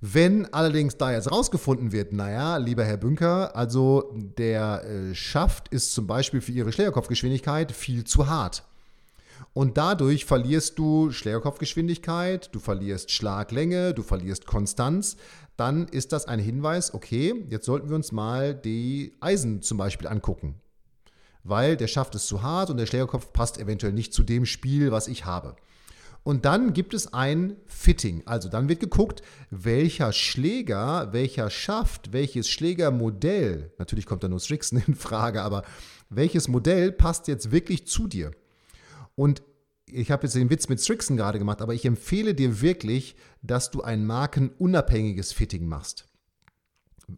Wenn 0.00 0.52
allerdings 0.52 0.98
da 0.98 1.12
jetzt 1.12 1.30
rausgefunden 1.30 1.92
wird, 1.92 2.12
naja, 2.12 2.58
lieber 2.58 2.84
Herr 2.84 2.98
Bünker, 2.98 3.56
also 3.56 4.12
der 4.12 4.84
äh, 4.84 5.14
Schaft 5.14 5.68
ist 5.68 5.94
zum 5.94 6.06
Beispiel 6.06 6.40
für 6.40 6.52
Ihre 6.52 6.72
Schlägerkopfgeschwindigkeit 6.72 7.72
viel 7.72 8.04
zu 8.04 8.28
hart. 8.28 8.64
Und 9.52 9.78
dadurch 9.78 10.24
verlierst 10.24 10.78
du 10.78 11.10
Schlägerkopfgeschwindigkeit, 11.10 12.52
du 12.52 12.58
verlierst 12.58 13.12
Schlaglänge, 13.12 13.94
du 13.94 14.02
verlierst 14.02 14.46
Konstanz. 14.46 15.16
Dann 15.56 15.86
ist 15.86 16.12
das 16.12 16.26
ein 16.26 16.40
Hinweis, 16.40 16.92
okay, 16.92 17.46
jetzt 17.48 17.64
sollten 17.64 17.88
wir 17.88 17.96
uns 17.96 18.10
mal 18.12 18.54
die 18.54 19.14
Eisen 19.20 19.62
zum 19.62 19.78
Beispiel 19.78 20.08
angucken. 20.08 20.56
Weil 21.44 21.76
der 21.76 21.86
Schaft 21.86 22.14
ist 22.14 22.26
zu 22.26 22.42
hart 22.42 22.70
und 22.70 22.78
der 22.78 22.86
Schlägerkopf 22.86 23.32
passt 23.32 23.58
eventuell 23.58 23.92
nicht 23.92 24.12
zu 24.12 24.22
dem 24.22 24.46
Spiel, 24.46 24.90
was 24.90 25.08
ich 25.08 25.24
habe. 25.24 25.56
Und 26.24 26.46
dann 26.46 26.72
gibt 26.72 26.94
es 26.94 27.12
ein 27.12 27.56
Fitting. 27.66 28.22
Also 28.24 28.48
dann 28.48 28.68
wird 28.68 28.80
geguckt, 28.80 29.22
welcher 29.50 30.12
Schläger, 30.12 31.12
welcher 31.12 31.50
Schaft, 31.50 32.14
welches 32.14 32.48
Schlägermodell, 32.48 33.70
natürlich 33.78 34.06
kommt 34.06 34.24
da 34.24 34.28
nur 34.28 34.40
Strixen 34.40 34.82
in 34.86 34.94
Frage, 34.94 35.42
aber 35.42 35.64
welches 36.08 36.48
Modell 36.48 36.92
passt 36.92 37.28
jetzt 37.28 37.50
wirklich 37.52 37.86
zu 37.86 38.08
dir? 38.08 38.32
Und 39.14 39.42
ich 39.86 40.10
habe 40.10 40.24
jetzt 40.24 40.34
den 40.34 40.50
Witz 40.50 40.68
mit 40.68 40.80
Strixen 40.80 41.18
gerade 41.18 41.38
gemacht, 41.38 41.60
aber 41.60 41.74
ich 41.74 41.84
empfehle 41.84 42.34
dir 42.34 42.62
wirklich, 42.62 43.16
dass 43.42 43.70
du 43.70 43.82
ein 43.82 44.06
markenunabhängiges 44.06 45.32
Fitting 45.32 45.66
machst. 45.66 46.06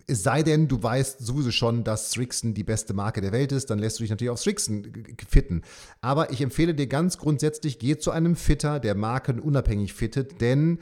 Es 0.07 0.23
sei 0.23 0.43
denn, 0.43 0.69
du 0.69 0.83
weißt 0.83 1.25
sowieso 1.25 1.50
schon, 1.50 1.85
dass 1.85 2.11
Strixen 2.11 2.55
die 2.55 2.64
beste 2.64 2.95
Marke 2.95 3.21
der 3.21 3.33
Welt 3.33 3.52
ist, 3.52 3.71
dann 3.71 3.78
lässt 3.78 3.99
du 3.99 4.02
dich 4.02 4.11
natürlich 4.11 4.31
auf 4.31 4.40
Strixen 4.40 5.07
fitten. 5.28 5.62
Aber 6.00 6.33
ich 6.33 6.40
empfehle 6.40 6.75
dir 6.75 6.87
ganz 6.87 7.19
grundsätzlich, 7.19 7.78
geh 7.78 7.97
zu 7.97 8.11
einem 8.11 8.37
Fitter, 8.37 8.81
der 8.81 8.95
markenunabhängig 8.95 9.93
fittet, 9.93 10.40
denn 10.40 10.78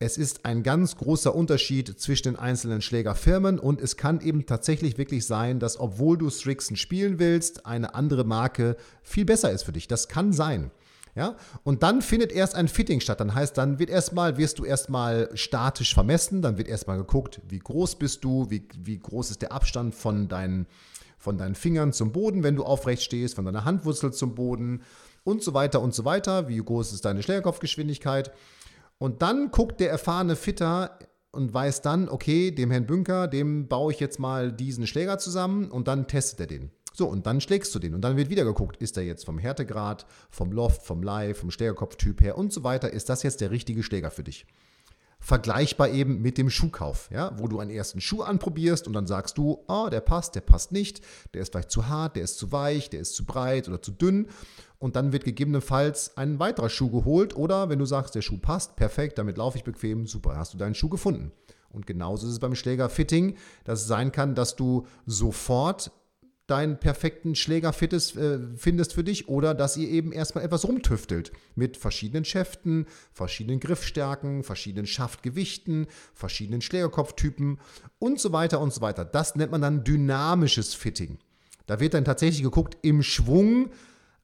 es 0.00 0.16
ist 0.16 0.44
ein 0.44 0.62
ganz 0.62 0.96
großer 0.96 1.34
Unterschied 1.34 1.98
zwischen 1.98 2.34
den 2.34 2.36
einzelnen 2.36 2.82
Schlägerfirmen 2.82 3.58
und 3.58 3.80
es 3.80 3.96
kann 3.96 4.20
eben 4.20 4.46
tatsächlich 4.46 4.96
wirklich 4.96 5.26
sein, 5.26 5.58
dass 5.58 5.80
obwohl 5.80 6.16
du 6.16 6.30
Strixen 6.30 6.76
spielen 6.76 7.18
willst, 7.18 7.66
eine 7.66 7.96
andere 7.96 8.22
Marke 8.22 8.76
viel 9.02 9.24
besser 9.24 9.50
ist 9.50 9.64
für 9.64 9.72
dich. 9.72 9.88
Das 9.88 10.06
kann 10.06 10.32
sein. 10.32 10.70
Ja? 11.18 11.34
Und 11.64 11.82
dann 11.82 12.00
findet 12.00 12.30
erst 12.30 12.54
ein 12.54 12.68
Fitting 12.68 13.00
statt. 13.00 13.18
Dann 13.18 13.34
heißt, 13.34 13.58
dann 13.58 13.80
wird 13.80 13.90
erstmal, 13.90 14.36
wirst 14.38 14.60
du 14.60 14.64
erstmal 14.64 15.28
statisch 15.34 15.92
vermessen, 15.92 16.42
dann 16.42 16.58
wird 16.58 16.68
erstmal 16.68 16.96
geguckt, 16.96 17.40
wie 17.48 17.58
groß 17.58 17.96
bist 17.96 18.22
du, 18.22 18.48
wie, 18.50 18.68
wie 18.78 19.00
groß 19.00 19.32
ist 19.32 19.42
der 19.42 19.50
Abstand 19.50 19.96
von 19.96 20.28
deinen, 20.28 20.68
von 21.18 21.36
deinen 21.36 21.56
Fingern 21.56 21.92
zum 21.92 22.12
Boden, 22.12 22.44
wenn 22.44 22.54
du 22.54 22.62
aufrecht 22.62 23.02
stehst, 23.02 23.34
von 23.34 23.44
deiner 23.44 23.64
Handwurzel 23.64 24.12
zum 24.12 24.36
Boden 24.36 24.82
und 25.24 25.42
so 25.42 25.54
weiter 25.54 25.82
und 25.82 25.92
so 25.92 26.04
weiter. 26.04 26.46
Wie 26.46 26.58
groß 26.58 26.92
ist 26.92 27.04
deine 27.04 27.24
Schlägerkopfgeschwindigkeit? 27.24 28.30
Und 28.98 29.20
dann 29.20 29.50
guckt 29.50 29.80
der 29.80 29.90
erfahrene 29.90 30.36
Fitter 30.36 31.00
und 31.32 31.52
weiß 31.52 31.82
dann, 31.82 32.08
okay, 32.08 32.52
dem 32.52 32.70
Herrn 32.70 32.86
Bünker, 32.86 33.26
dem 33.26 33.66
baue 33.66 33.92
ich 33.92 33.98
jetzt 33.98 34.20
mal 34.20 34.52
diesen 34.52 34.86
Schläger 34.86 35.18
zusammen 35.18 35.68
und 35.68 35.88
dann 35.88 36.06
testet 36.06 36.40
er 36.40 36.46
den. 36.46 36.70
So, 36.98 37.06
und 37.06 37.26
dann 37.26 37.40
schlägst 37.40 37.72
du 37.72 37.78
den. 37.78 37.94
Und 37.94 38.00
dann 38.00 38.16
wird 38.16 38.28
wieder 38.28 38.44
geguckt, 38.44 38.78
ist 38.78 38.96
er 38.96 39.04
jetzt 39.04 39.24
vom 39.24 39.38
Härtegrad, 39.38 40.04
vom 40.30 40.50
Loft, 40.50 40.82
vom 40.82 41.00
Leih, 41.00 41.32
vom 41.32 41.52
Schlägerkopftyp 41.52 42.20
her 42.20 42.36
und 42.36 42.52
so 42.52 42.64
weiter, 42.64 42.92
ist 42.92 43.08
das 43.08 43.22
jetzt 43.22 43.40
der 43.40 43.52
richtige 43.52 43.84
Schläger 43.84 44.10
für 44.10 44.24
dich? 44.24 44.46
Vergleichbar 45.20 45.90
eben 45.90 46.20
mit 46.22 46.38
dem 46.38 46.50
Schuhkauf, 46.50 47.08
ja, 47.12 47.38
wo 47.38 47.46
du 47.46 47.60
einen 47.60 47.70
ersten 47.70 48.00
Schuh 48.00 48.22
anprobierst 48.22 48.88
und 48.88 48.94
dann 48.94 49.06
sagst 49.06 49.38
du, 49.38 49.64
oh, 49.68 49.88
der 49.88 50.00
passt, 50.00 50.34
der 50.34 50.40
passt 50.40 50.72
nicht, 50.72 51.00
der 51.34 51.42
ist 51.42 51.52
vielleicht 51.52 51.70
zu 51.70 51.86
hart, 51.86 52.16
der 52.16 52.24
ist 52.24 52.36
zu 52.36 52.50
weich, 52.50 52.90
der 52.90 52.98
ist 52.98 53.14
zu 53.14 53.24
breit 53.24 53.68
oder 53.68 53.80
zu 53.80 53.92
dünn. 53.92 54.26
Und 54.80 54.96
dann 54.96 55.12
wird 55.12 55.22
gegebenenfalls 55.22 56.16
ein 56.16 56.40
weiterer 56.40 56.68
Schuh 56.68 56.90
geholt 56.90 57.36
oder 57.36 57.68
wenn 57.68 57.78
du 57.78 57.86
sagst, 57.86 58.16
der 58.16 58.22
Schuh 58.22 58.38
passt, 58.38 58.74
perfekt, 58.74 59.18
damit 59.18 59.38
laufe 59.38 59.56
ich 59.56 59.62
bequem, 59.62 60.08
super, 60.08 60.36
hast 60.36 60.52
du 60.52 60.58
deinen 60.58 60.74
Schuh 60.74 60.88
gefunden. 60.88 61.30
Und 61.70 61.86
genauso 61.86 62.26
ist 62.26 62.32
es 62.32 62.38
beim 62.40 62.56
Schlägerfitting, 62.56 63.36
dass 63.62 63.82
es 63.82 63.86
sein 63.86 64.10
kann, 64.10 64.34
dass 64.34 64.56
du 64.56 64.86
sofort 65.06 65.92
deinen 66.48 66.80
perfekten 66.80 67.34
Schläger 67.34 67.72
fittest, 67.72 68.16
äh, 68.16 68.40
findest 68.56 68.94
für 68.94 69.04
dich 69.04 69.28
oder 69.28 69.54
dass 69.54 69.76
ihr 69.76 69.88
eben 69.88 70.12
erstmal 70.12 70.44
etwas 70.44 70.66
rumtüftelt 70.66 71.30
mit 71.54 71.76
verschiedenen 71.76 72.24
Schäften, 72.24 72.86
verschiedenen 73.12 73.60
Griffstärken, 73.60 74.42
verschiedenen 74.42 74.86
Schaftgewichten, 74.86 75.86
verschiedenen 76.14 76.62
Schlägerkopftypen 76.62 77.60
und 77.98 78.18
so 78.18 78.32
weiter 78.32 78.60
und 78.60 78.72
so 78.72 78.80
weiter. 78.80 79.04
Das 79.04 79.36
nennt 79.36 79.52
man 79.52 79.60
dann 79.60 79.84
dynamisches 79.84 80.74
Fitting. 80.74 81.18
Da 81.66 81.80
wird 81.80 81.92
dann 81.92 82.06
tatsächlich 82.06 82.42
geguckt 82.42 82.78
im 82.80 83.02
Schwung, 83.02 83.70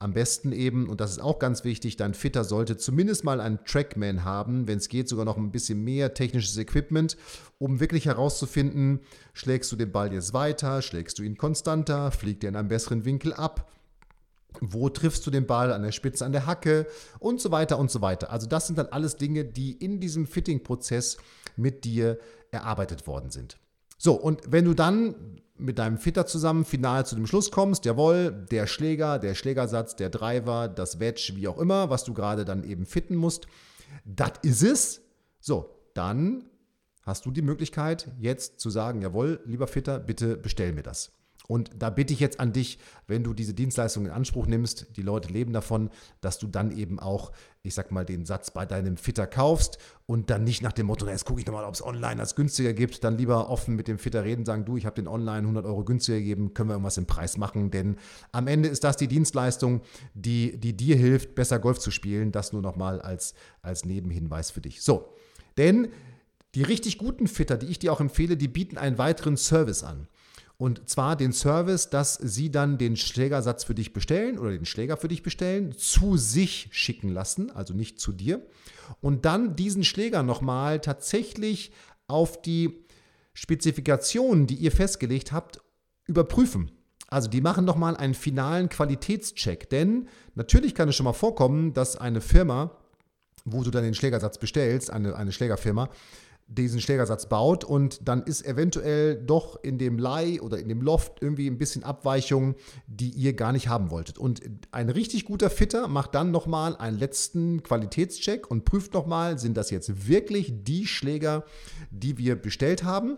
am 0.05 0.13
besten 0.13 0.53
eben, 0.53 0.91
und 0.91 1.01
das 1.01 1.13
ist 1.13 1.19
auch 1.19 1.39
ganz 1.39 1.65
wichtig, 1.65 1.97
dein 1.97 2.13
Fitter 2.13 2.45
sollte 2.45 2.77
zumindest 2.77 3.25
mal 3.25 3.41
einen 3.41 3.65
Trackman 3.65 4.23
haben, 4.23 4.69
wenn 4.69 4.77
es 4.77 4.91
geht, 4.91 5.09
sogar 5.09 5.25
noch 5.25 5.39
ein 5.39 5.51
bisschen 5.51 5.83
mehr 5.83 6.13
technisches 6.13 6.59
Equipment, 6.59 7.17
um 7.59 7.81
wirklich 7.81 8.05
herauszufinden, 8.05 9.01
schlägst 9.33 9.73
du 9.73 9.77
den 9.77 9.91
Ball 9.91 10.13
jetzt 10.13 10.35
weiter, 10.35 10.83
schlägst 10.83 11.19
du 11.19 11.23
ihn 11.23 11.39
konstanter, 11.39 12.11
fliegt 12.11 12.45
er 12.45 12.51
in 12.51 12.57
einem 12.57 12.69
besseren 12.69 13.07
Winkel 13.07 13.33
ab, 13.33 13.73
wo 14.61 14.91
triffst 14.91 15.27
du 15.27 15.31
den 15.31 15.47
Ball 15.47 15.73
an 15.73 15.83
der 15.83 15.93
Spitze, 15.93 16.27
an 16.27 16.33
der 16.33 16.47
Hacke 16.47 16.87
und 17.19 17.41
so 17.41 17.51
weiter 17.51 17.79
und 17.79 17.91
so 17.91 18.03
weiter. 18.03 18.31
Also 18.31 18.47
das 18.47 18.67
sind 18.67 18.77
dann 18.77 18.89
alles 18.89 19.17
Dinge, 19.17 19.47
die 19.47 19.73
in 19.73 20.01
diesem 20.01 20.27
Fitting-Prozess 20.27 21.17
mit 21.57 21.85
dir 21.85 22.19
erarbeitet 22.51 23.07
worden 23.07 23.31
sind. 23.31 23.57
So, 23.97 24.13
und 24.13 24.43
wenn 24.47 24.67
du 24.67 24.75
dann 24.75 25.41
mit 25.57 25.79
deinem 25.79 25.99
Fitter 25.99 26.27
zusammen 26.27 26.65
final 26.65 27.07
zu 27.07 27.15
dem 27.15 27.27
Schluss 27.27 27.51
kommst, 27.51 27.85
jawohl, 27.85 28.47
der 28.51 28.67
Schläger, 28.67 29.19
der 29.19 29.35
Schlägersatz, 29.35 29.97
der 29.97 30.11
Driver, 30.11 30.69
das 30.69 30.99
Wedge, 30.99 31.33
wie 31.37 31.49
auch 31.49 31.59
immer, 31.59 31.91
was 31.91 32.05
du 32.05 32.13
gerade 32.13 32.45
dann 32.45 32.65
eben 32.65 32.87
fitten 32.87 33.15
musst, 33.15 33.47
das 34.05 34.33
ist 34.43 34.63
es. 34.63 35.01
So, 35.41 35.71
dann 35.95 36.45
hast 37.03 37.27
du 37.27 37.31
die 37.31 37.43
Möglichkeit, 37.43 38.11
jetzt 38.19 38.61
zu 38.61 38.71
sagen, 38.71 39.03
jawohl, 39.03 39.41
lieber 39.45 39.67
Fitter, 39.67 40.01
bitte 40.01 40.37
bestell 40.37 40.73
mir 40.73 40.83
das. 40.83 41.13
Und 41.47 41.71
da 41.79 41.91
bitte 41.91 42.15
ich 42.15 42.21
jetzt 42.21 42.41
an 42.41 42.53
dich, 42.53 42.79
wenn 43.07 43.23
du 43.23 43.35
diese 43.35 43.53
Dienstleistung 43.53 44.07
in 44.07 44.11
Anspruch 44.11 44.47
nimmst, 44.47 44.97
die 44.97 45.03
Leute 45.03 45.31
leben 45.31 45.53
davon, 45.53 45.91
dass 46.23 46.39
du 46.39 46.47
dann 46.47 46.71
eben 46.71 46.99
auch, 46.99 47.33
ich 47.63 47.75
sag 47.75 47.93
mal, 47.93 48.05
den 48.05 48.25
Satz 48.25 48.51
bei 48.51 48.65
deinem 48.65 48.97
Fitter 48.97 49.27
kaufst 49.27 49.77
und 50.07 50.31
dann 50.31 50.45
nicht 50.45 50.63
nach 50.63 50.73
dem 50.73 50.87
Motto, 50.87 51.07
jetzt 51.07 51.27
gucke 51.27 51.41
ich 51.41 51.47
nochmal, 51.47 51.65
ob 51.65 51.75
es 51.75 51.85
online 51.85 52.17
das 52.17 52.35
günstiger 52.35 52.73
gibt, 52.73 53.05
dann 53.05 53.19
lieber 53.19 53.51
offen 53.51 53.77
mit 53.77 53.89
dem 53.89 53.99
Fitter 53.99 54.25
reden, 54.25 54.47
sagen, 54.47 54.65
du, 54.65 54.79
ich 54.79 54.87
habe 54.87 54.97
den 54.97 55.07
online 55.07 55.41
100 55.41 55.67
Euro 55.67 55.85
günstiger 55.85 56.19
gegeben, 56.19 56.55
können 56.55 56.71
wir 56.71 56.75
irgendwas 56.75 56.97
im 56.97 57.07
Preis 57.07 57.37
machen, 57.37 57.71
denn 57.71 57.97
am 58.33 58.47
Ende 58.47 58.71
ist 58.71 58.83
das 58.83 58.97
die 58.97 59.09
Dienstleistung, 59.09 59.83
die, 60.15 60.59
die 60.59 60.75
dir 60.75 60.97
hilft, 60.97 61.35
besser 61.35 61.59
Golf 61.59 61.79
zu 61.79 61.91
spielen. 61.91 62.33
Das 62.33 62.53
nur 62.53 62.63
nochmal 62.63 63.01
als, 63.01 63.35
als 63.63 63.85
Nebenhinweis 63.85 64.51
für 64.51 64.61
dich. 64.61 64.83
So, 64.83 65.15
denn 65.57 65.89
die 66.55 66.63
richtig 66.63 66.99
guten 66.99 67.27
Fitter, 67.27 67.57
die 67.57 67.67
ich 67.67 67.79
dir 67.79 67.93
auch 67.93 68.01
empfehle, 68.01 68.37
die 68.37 68.49
bieten 68.49 68.79
einen 68.79 68.99
weiteren 68.99 69.37
Service 69.37 69.83
an. 69.83 70.09
Und 70.57 70.89
zwar 70.89 71.17
den 71.17 71.33
Service, 71.33 71.91
dass 71.91 72.15
sie 72.15 72.51
dann 72.51 72.79
den 72.79 72.97
Schlägersatz 72.97 73.65
für 73.65 73.75
dich 73.75 73.93
bestellen 73.93 74.39
oder 74.39 74.53
den 74.53 74.67
Schläger 74.67 74.97
für 74.97 75.09
dich 75.09 75.23
bestellen, 75.23 75.73
zu 75.73 76.17
sich 76.17 76.69
schicken 76.71 77.09
lassen, 77.09 77.51
also 77.51 77.75
nicht 77.75 77.99
zu 77.99 78.13
dir. 78.13 78.47
Und 79.01 79.25
dann 79.25 79.57
diesen 79.57 79.83
Schläger 79.83 80.23
nochmal 80.23 80.81
tatsächlich 80.81 81.73
auf 82.07 82.41
die 82.41 82.87
Spezifikationen, 83.33 84.47
die 84.47 84.55
ihr 84.55 84.71
festgelegt 84.71 85.33
habt, 85.33 85.61
überprüfen. 86.07 86.71
Also 87.09 87.29
die 87.29 87.41
machen 87.41 87.65
nochmal 87.65 87.97
einen 87.97 88.15
finalen 88.15 88.69
Qualitätscheck. 88.69 89.69
Denn 89.71 90.09
natürlich 90.35 90.75
kann 90.75 90.89
es 90.89 90.97
schon 90.97 91.05
mal 91.05 91.13
vorkommen, 91.13 91.73
dass 91.73 91.97
eine 91.97 92.21
Firma, 92.21 92.77
wo 93.45 93.63
du 93.63 93.71
dann 93.71 93.83
den 93.83 93.95
Schlägersatz 93.95 94.39
bestellst, 94.39 94.91
eine, 94.91 95.17
eine 95.17 95.33
Schlägerfirma, 95.33 95.91
diesen 96.47 96.81
Schlägersatz 96.81 97.29
baut 97.29 97.65
und 97.65 98.07
dann 98.07 98.23
ist 98.23 98.45
eventuell 98.45 99.17
doch 99.17 99.63
in 99.63 99.79
dem 99.79 99.99
Leih 99.99 100.41
oder 100.43 100.59
in 100.59 100.69
dem 100.69 100.83
Loft 100.83 101.23
irgendwie 101.23 101.49
ein 101.49 101.57
bisschen 101.57 101.85
Abweichung, 101.85 102.55
die 102.87 103.09
ihr 103.11 103.33
gar 103.33 103.53
nicht 103.53 103.69
haben 103.69 103.91
wolltet. 103.91 104.19
Und 104.19 104.43
ein 104.71 104.91
richtig 104.91 105.25
guter 105.25 105.49
Fitter 105.49 105.89
macht 105.89 106.15
dann 106.15 106.31
nochmal 106.31 106.77
einen 106.77 106.99
letzten 106.99 107.63
Qualitätscheck 107.63 108.51
und 108.51 108.65
prüft 108.65 108.93
nochmal, 108.93 109.39
sind 109.39 109.57
das 109.57 109.71
jetzt 109.71 110.07
wirklich 110.07 110.53
die 110.65 110.87
Schläger, 110.87 111.45
die 111.91 112.19
wir 112.19 112.37
bestellt 112.37 112.85
haben 112.85 113.17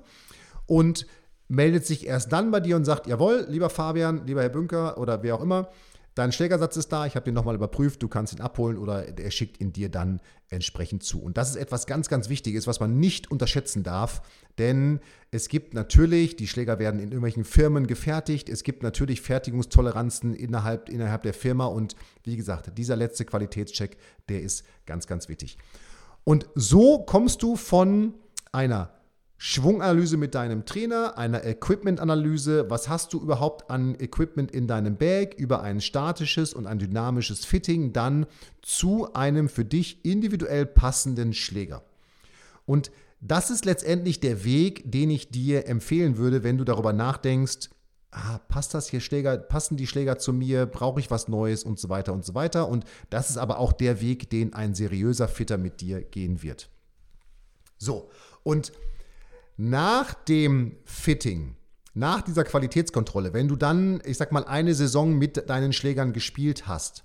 und 0.67 1.07
meldet 1.49 1.85
sich 1.85 2.07
erst 2.07 2.33
dann 2.33 2.51
bei 2.51 2.61
dir 2.61 2.77
und 2.77 2.85
sagt, 2.85 3.07
jawohl, 3.07 3.47
lieber 3.49 3.71
Fabian, 3.71 4.27
lieber 4.27 4.43
Herr 4.43 4.49
Bünker 4.49 4.99
oder 4.99 5.23
wer 5.23 5.35
auch 5.35 5.43
immer, 5.43 5.69
Dein 6.17 6.33
Schlägersatz 6.33 6.79
ist 6.79 6.89
da, 6.89 7.05
ich 7.05 7.15
habe 7.15 7.27
den 7.27 7.35
nochmal 7.35 7.55
überprüft, 7.55 8.03
du 8.03 8.09
kannst 8.09 8.33
ihn 8.33 8.41
abholen 8.41 8.79
oder 8.79 9.19
er 9.19 9.31
schickt 9.31 9.61
ihn 9.61 9.75
dir 9.75 9.91
dann 9.91 10.23
entsprechend 10.49 11.03
zu. 11.03 11.21
Und 11.21 11.37
das 11.37 11.51
ist 11.51 11.57
etwas 11.57 11.87
ganz, 11.87 12.09
ganz 12.09 12.31
Wichtiges, 12.31 12.67
was 12.67 12.81
man 12.81 12.99
nicht 12.99 13.31
unterschätzen 13.31 13.83
darf, 13.83 14.23
denn 14.57 15.01
es 15.31 15.49
gibt 15.49 15.75
natürlich, 15.75 16.35
die 16.35 16.49
Schläger 16.49 16.79
werden 16.79 17.01
in 17.01 17.09
irgendwelchen 17.09 17.45
Firmen 17.45 17.87
gefertigt, 17.87 18.49
es 18.49 18.63
gibt 18.63 18.83
natürlich 18.83 19.21
Fertigungstoleranzen 19.21 20.35
innerhalb, 20.35 20.89
innerhalb 20.89 21.23
der 21.23 21.35
Firma 21.35 21.67
und 21.67 21.97
wie 22.25 22.39
gesagt, 22.39 22.79
dieser 22.79 22.97
letzte 22.97 23.27
Qualitätscheck, 23.27 23.99
der 24.31 24.41
ist 24.41 24.65
ganz, 24.87 25.07
ganz 25.07 25.29
wichtig. 25.29 25.59
Und 26.25 26.49
so 26.55 27.01
kommst 27.05 27.43
du 27.43 27.57
von 27.57 28.15
einer 28.53 28.96
Schwunganalyse 29.39 30.17
mit 30.17 30.35
deinem 30.35 30.65
Trainer, 30.65 31.19
einer 31.19 31.45
Equipment-Analyse, 31.45 32.71
was 32.71 32.89
hast 32.89 33.13
du 33.13 33.21
überhaupt 33.21 33.71
an 33.71 33.95
Equipment 34.01 34.51
in 34.51 34.67
deinem 34.67 34.97
Bag, 34.97 35.35
über 35.37 35.63
ein 35.63 35.81
statisches 35.81 36.55
und 36.55 36.67
ein 36.67 36.79
dynamisches 36.79 37.45
Fitting, 37.45 37.93
dann 37.93 38.27
zu 38.63 39.13
einem 39.13 39.49
für 39.49 39.65
dich 39.65 40.05
individuell 40.05 40.65
passenden 40.65 41.35
Schläger. 41.35 41.83
Und 42.65 42.91
das 43.21 43.51
ist 43.51 43.65
letztendlich 43.65 44.21
der 44.21 44.45
Weg, 44.45 44.91
den 44.91 45.11
ich 45.11 45.31
dir 45.31 45.67
empfehlen 45.67 46.17
würde, 46.17 46.43
wenn 46.43 46.59
du 46.59 46.65
darüber 46.65 46.93
nachdenkst, 46.93 47.71
ah, 48.11 48.39
passt 48.49 48.73
das 48.73 48.89
hier 48.89 49.01
Schläger, 49.01 49.37
passen 49.37 49.77
die 49.77 49.87
Schläger 49.87 50.19
zu 50.19 50.33
mir, 50.33 50.65
brauche 50.65 51.01
ich 51.01 51.11
was 51.11 51.29
Neues 51.29 51.63
und 51.63 51.79
so 51.79 51.89
weiter 51.89 52.13
und 52.15 52.25
so 52.25 52.35
weiter. 52.35 52.69
Und 52.69 52.85
das 53.11 53.31
ist 53.31 53.37
aber 53.37 53.59
auch 53.59 53.73
der 53.73 54.01
Weg, 54.01 54.31
den 54.31 54.55
ein 54.55 54.75
seriöser 54.75 55.29
Fitter 55.29 55.59
mit 55.59 55.81
dir 55.81 56.03
gehen 56.03 56.43
wird. 56.43 56.71
So, 57.79 58.11
und 58.43 58.73
nach 59.57 60.15
dem 60.15 60.77
Fitting, 60.85 61.57
nach 61.95 62.21
dieser 62.23 62.45
Qualitätskontrolle, 62.45 63.33
wenn 63.33 63.49
du 63.49 63.57
dann, 63.57 64.03
ich 64.05 64.19
sag 64.19 64.33
mal, 64.33 64.45
eine 64.45 64.75
Saison 64.75 65.17
mit 65.17 65.49
deinen 65.49 65.73
Schlägern 65.73 66.13
gespielt 66.13 66.67
hast, 66.67 67.05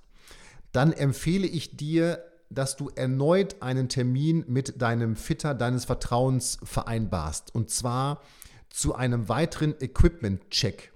dann 0.71 0.91
empfehle 0.91 1.47
ich 1.47 1.77
dir, 1.77 2.23
dass 2.49 2.75
du 2.75 2.89
erneut 2.89 3.61
einen 3.61 3.87
Termin 3.87 4.43
mit 4.47 4.81
deinem 4.81 5.15
Fitter 5.15 5.53
deines 5.53 5.85
Vertrauens 5.85 6.57
vereinbarst. 6.63 7.55
Und 7.55 7.69
zwar 7.69 8.21
zu 8.69 8.93
einem 8.93 9.29
weiteren 9.29 9.75
Equipment-Check. 9.79 10.91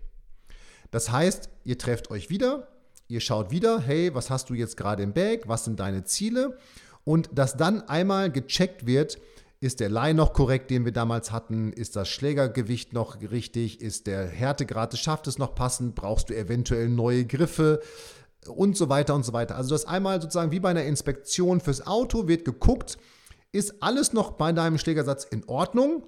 Das 0.92 1.12
heißt, 1.12 1.50
ihr 1.64 1.78
trefft 1.78 2.12
euch 2.12 2.30
wieder, 2.30 2.68
ihr 3.08 3.22
schaut 3.22 3.52
wieder, 3.52 3.80
hey, 3.80 4.14
was 4.14 4.30
hast 4.30 4.50
du 4.50 4.54
jetzt 4.54 4.76
gerade 4.76 5.04
im 5.04 5.14
Bag, 5.14 5.48
was 5.48 5.66
sind 5.66 5.80
deine 5.80 6.04
Ziele? 6.04 6.58
Und 7.06 7.30
dass 7.34 7.56
dann 7.56 7.82
einmal 7.88 8.32
gecheckt 8.32 8.86
wird, 8.86 9.20
ist 9.66 9.80
der 9.80 9.90
Leih 9.90 10.14
noch 10.14 10.34
korrekt, 10.34 10.70
den 10.70 10.86
wir 10.86 10.92
damals 10.92 11.32
hatten? 11.32 11.74
Ist 11.74 11.96
das 11.96 12.08
Schlägergewicht 12.08 12.94
noch 12.94 13.20
richtig? 13.20 13.82
Ist 13.82 14.06
der 14.06 14.28
Härtegrad 14.28 14.94
des 14.94 15.00
Schaftes 15.00 15.40
noch 15.40 15.56
passend? 15.56 15.96
Brauchst 15.96 16.30
du 16.30 16.38
eventuell 16.38 16.88
neue 16.88 17.26
Griffe? 17.26 17.82
Und 18.48 18.78
so 18.78 18.90
weiter 18.90 19.16
und 19.16 19.26
so 19.26 19.34
weiter. 19.34 19.56
Also 19.56 19.72
das 19.72 19.86
einmal 19.86 20.22
sozusagen 20.22 20.52
wie 20.52 20.60
bei 20.60 20.70
einer 20.70 20.84
Inspektion 20.84 21.62
fürs 21.62 21.88
Auto 21.88 22.28
wird 22.28 22.46
geguckt, 22.46 23.00
ist 23.52 23.82
alles 23.82 24.14
noch 24.14 24.34
bei 24.34 24.52
deinem 24.52 24.78
Schlägersatz 24.78 25.24
in 25.24 25.44
Ordnung? 25.46 26.06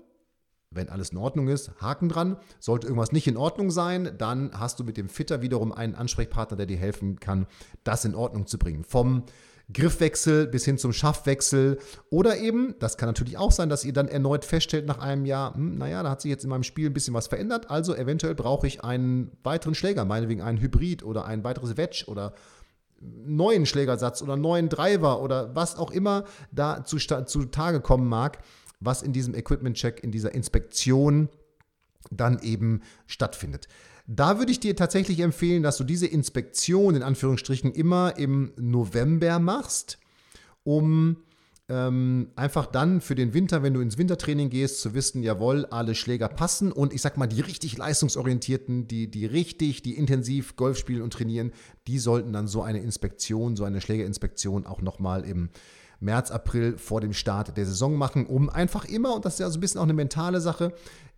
Wenn 0.69 0.89
alles 0.89 1.09
in 1.09 1.17
Ordnung 1.17 1.47
ist, 1.47 1.71
Haken 1.81 2.09
dran. 2.09 2.37
Sollte 2.59 2.85
irgendwas 2.85 3.11
nicht 3.11 3.25
in 3.25 3.37
Ordnung 3.37 3.71
sein, 3.71 4.13
dann 4.19 4.51
hast 4.53 4.79
du 4.79 4.83
mit 4.83 4.97
dem 4.97 5.09
Fitter 5.09 5.41
wiederum 5.41 5.71
einen 5.71 5.95
Ansprechpartner, 5.95 6.57
der 6.57 6.67
dir 6.67 6.77
helfen 6.77 7.19
kann, 7.19 7.47
das 7.83 8.05
in 8.05 8.13
Ordnung 8.13 8.45
zu 8.45 8.59
bringen. 8.59 8.83
Vom 8.83 9.23
Griffwechsel 9.73 10.47
bis 10.47 10.65
hin 10.65 10.77
zum 10.77 10.93
Schaftwechsel. 10.93 11.77
Oder 12.09 12.37
eben, 12.37 12.75
das 12.79 12.97
kann 12.97 13.09
natürlich 13.09 13.37
auch 13.37 13.51
sein, 13.51 13.69
dass 13.69 13.83
ihr 13.83 13.93
dann 13.93 14.07
erneut 14.07 14.45
feststellt 14.45 14.85
nach 14.85 14.99
einem 14.99 15.25
Jahr, 15.25 15.55
hm, 15.55 15.77
naja, 15.77 16.03
da 16.03 16.09
hat 16.09 16.21
sich 16.21 16.29
jetzt 16.29 16.43
in 16.43 16.49
meinem 16.49 16.63
Spiel 16.63 16.89
ein 16.89 16.93
bisschen 16.93 17.13
was 17.13 17.27
verändert, 17.27 17.69
also 17.69 17.95
eventuell 17.95 18.35
brauche 18.35 18.67
ich 18.67 18.83
einen 18.83 19.31
weiteren 19.43 19.75
Schläger, 19.75 20.05
meinetwegen 20.05 20.41
einen 20.41 20.59
Hybrid 20.59 21.03
oder 21.03 21.25
ein 21.25 21.43
weiteres 21.43 21.75
Wedge 21.75 22.05
oder 22.07 22.33
neuen 22.99 23.65
Schlägersatz 23.65 24.21
oder 24.21 24.37
neuen 24.37 24.69
Driver 24.69 25.21
oder 25.21 25.55
was 25.55 25.77
auch 25.77 25.91
immer 25.91 26.23
da 26.51 26.83
zu, 26.83 26.97
zu 26.97 27.45
Tage 27.45 27.81
kommen 27.81 28.07
mag, 28.07 28.39
was 28.79 29.01
in 29.01 29.13
diesem 29.13 29.35
Equipment-Check, 29.35 30.03
in 30.03 30.11
dieser 30.11 30.33
Inspektion 30.33 31.29
dann 32.11 32.39
eben 32.39 32.81
stattfindet. 33.05 33.67
Da 34.07 34.39
würde 34.39 34.51
ich 34.51 34.59
dir 34.59 34.75
tatsächlich 34.75 35.19
empfehlen, 35.19 35.63
dass 35.63 35.77
du 35.77 35.83
diese 35.83 36.07
Inspektion 36.07 36.95
in 36.95 37.03
Anführungsstrichen 37.03 37.73
immer 37.73 38.17
im 38.17 38.53
November 38.57 39.39
machst, 39.39 39.99
um 40.63 41.17
ähm, 41.69 42.29
einfach 42.37 42.65
dann 42.65 43.01
für 43.01 43.15
den 43.15 43.33
Winter, 43.33 43.61
wenn 43.61 43.73
du 43.73 43.81
ins 43.81 43.97
Wintertraining 43.97 44.49
gehst, 44.49 44.79
zu 44.79 44.93
wissen, 44.93 45.21
jawohl, 45.21 45.65
alle 45.65 45.95
Schläger 45.95 46.29
passen 46.29 46.71
und 46.71 46.93
ich 46.93 47.01
sag 47.01 47.17
mal, 47.17 47.27
die 47.27 47.41
richtig 47.41 47.77
leistungsorientierten, 47.77 48.87
die, 48.87 49.11
die 49.11 49.25
richtig, 49.25 49.81
die 49.81 49.97
intensiv 49.97 50.55
Golf 50.55 50.77
spielen 50.77 51.01
und 51.01 51.11
trainieren, 51.11 51.51
die 51.87 51.99
sollten 51.99 52.31
dann 52.31 52.47
so 52.47 52.61
eine 52.61 52.79
Inspektion, 52.79 53.57
so 53.57 53.65
eine 53.65 53.81
Schlägerinspektion 53.81 54.65
auch 54.65 54.81
nochmal 54.81 55.25
im 55.25 55.49
März, 55.99 56.31
April 56.31 56.77
vor 56.77 57.01
dem 57.01 57.13
Start 57.13 57.57
der 57.57 57.65
Saison 57.65 57.95
machen, 57.95 58.27
um 58.27 58.49
einfach 58.49 58.85
immer, 58.85 59.15
und 59.15 59.25
das 59.25 59.33
ist 59.33 59.39
ja 59.39 59.49
so 59.49 59.57
ein 59.57 59.61
bisschen 59.61 59.79
auch 59.79 59.85
eine 59.85 59.93
mentale 59.93 60.39
Sache, 60.39 60.73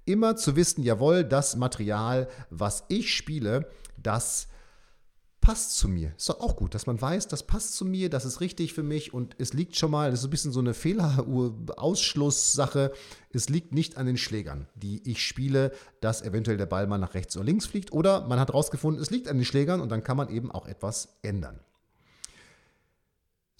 immer 0.10 0.36
zu 0.36 0.56
wissen, 0.56 0.84
jawohl, 0.84 1.24
das 1.24 1.56
Material, 1.56 2.28
was 2.50 2.84
ich 2.90 3.14
spiele, 3.14 3.70
das 3.98 4.48
passt 5.42 5.78
zu 5.78 5.88
mir. 5.88 6.14
Ist 6.18 6.30
doch 6.30 6.42
auch 6.42 6.58
gut, 6.58 6.76
dass 6.76 6.86
man 6.86 7.02
weiß, 7.02 7.28
das 7.28 7.44
passt 7.44 7.76
zu 7.76 7.86
mir, 7.86 8.10
das 8.10 8.26
ist 8.26 8.42
richtig 8.42 8.74
für 8.74 8.84
mich 8.84 9.14
und 9.14 9.36
es 9.40 9.54
liegt 9.54 9.78
schon 9.78 9.92
mal, 9.92 10.12
das 10.12 10.20
ist 10.20 10.26
ein 10.26 10.32
bisschen 10.32 10.52
so 10.52 10.60
eine 10.60 10.74
Fehlerausschlusssache, 10.74 12.92
es 13.32 13.48
liegt 13.50 13.74
nicht 13.74 13.98
an 13.98 14.06
den 14.06 14.18
Schlägern, 14.18 14.68
die 14.76 15.02
ich 15.10 15.26
spiele, 15.26 15.72
dass 16.02 16.22
eventuell 16.22 16.58
der 16.58 16.66
Ball 16.66 16.88
mal 16.88 16.98
nach 16.98 17.14
rechts 17.14 17.38
oder 17.38 17.46
links 17.46 17.68
fliegt 17.68 17.94
oder 17.94 18.28
man 18.28 18.40
hat 18.40 18.50
herausgefunden, 18.50 19.02
es 19.02 19.12
liegt 19.12 19.28
an 19.28 19.38
den 19.38 19.46
Schlägern 19.46 19.82
und 19.82 19.90
dann 19.90 20.04
kann 20.04 20.18
man 20.18 20.30
eben 20.30 20.52
auch 20.52 20.68
etwas 20.68 21.20
ändern. 21.22 21.60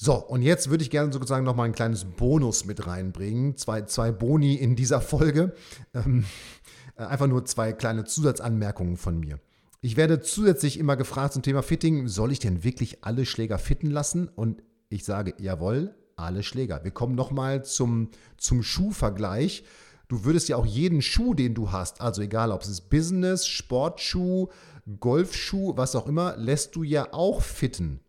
So, 0.02 0.16
und 0.16 0.44
jetzt 0.44 0.70
würde 0.70 0.82
ich 0.82 0.92
gerne 0.92 1.12
sozusagen 1.12 1.44
nochmal 1.44 1.66
ein 1.66 1.76
kleines 1.76 2.06
Bonus 2.06 2.64
mit 2.64 2.88
reinbringen. 2.88 3.58
Zwei, 3.58 3.82
zwei 3.82 4.14
Boni 4.14 4.56
in 4.56 4.78
dieser 4.78 5.02
Folge. 5.02 5.54
Ähm, 5.94 6.24
äh, 6.96 7.04
einfach 7.04 7.28
nur 7.28 7.44
zwei 7.44 7.74
kleine 7.74 8.06
Zusatzanmerkungen 8.06 8.96
von 8.96 9.20
mir. 9.20 9.42
Ich 9.82 9.98
werde 9.98 10.22
zusätzlich 10.22 10.80
immer 10.80 10.96
gefragt 10.96 11.34
zum 11.34 11.42
Thema 11.42 11.64
Fitting, 11.64 12.08
soll 12.08 12.32
ich 12.32 12.40
denn 12.40 12.64
wirklich 12.64 13.04
alle 13.04 13.26
Schläger 13.26 13.60
fitten 13.60 13.92
lassen? 13.92 14.30
Und 14.30 14.64
ich 14.88 15.04
sage, 15.04 15.34
jawohl, 15.38 15.94
alle 16.16 16.44
Schläger. 16.44 16.82
Wir 16.86 16.92
kommen 16.92 17.16
nochmal 17.16 17.66
zum, 17.66 18.12
zum 18.38 18.64
Schuhvergleich. 18.64 19.66
Du 20.08 20.24
würdest 20.24 20.48
ja 20.48 20.56
auch 20.56 20.66
jeden 20.66 21.02
Schuh, 21.02 21.34
den 21.34 21.54
du 21.54 21.74
hast, 21.74 22.00
also 22.00 22.22
egal 22.22 22.54
ob 22.54 22.62
es 22.62 22.70
ist 22.70 22.90
Business, 22.90 23.46
Sportschuh, 23.48 24.48
Golfschuh, 25.02 25.76
was 25.76 25.94
auch 25.98 26.08
immer, 26.08 26.38
lässt 26.38 26.78
du 26.78 26.84
ja 26.84 27.12
auch 27.12 27.42
fitten. 27.42 28.00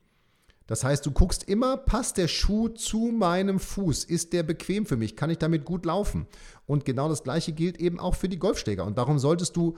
Das 0.71 0.85
heißt, 0.85 1.05
du 1.05 1.11
guckst 1.11 1.49
immer, 1.49 1.77
passt 1.77 2.17
der 2.17 2.29
Schuh 2.29 2.69
zu 2.69 3.11
meinem 3.13 3.59
Fuß? 3.59 4.05
Ist 4.05 4.33
der 4.33 4.45
bequem 4.45 4.87
für 4.87 4.97
mich? 4.97 5.17
Kann 5.17 5.29
ich 5.29 5.39
damit 5.39 5.65
gut 5.65 5.85
laufen? 5.85 6.29
Und 6.65 6.85
genau 6.85 7.09
das 7.09 7.25
Gleiche 7.25 7.51
gilt 7.51 7.81
eben 7.81 7.99
auch 7.99 8.15
für 8.15 8.29
die 8.29 8.39
Golfschläger. 8.39 8.85
Und 8.85 8.97
darum 8.97 9.19
solltest 9.19 9.57
du 9.57 9.77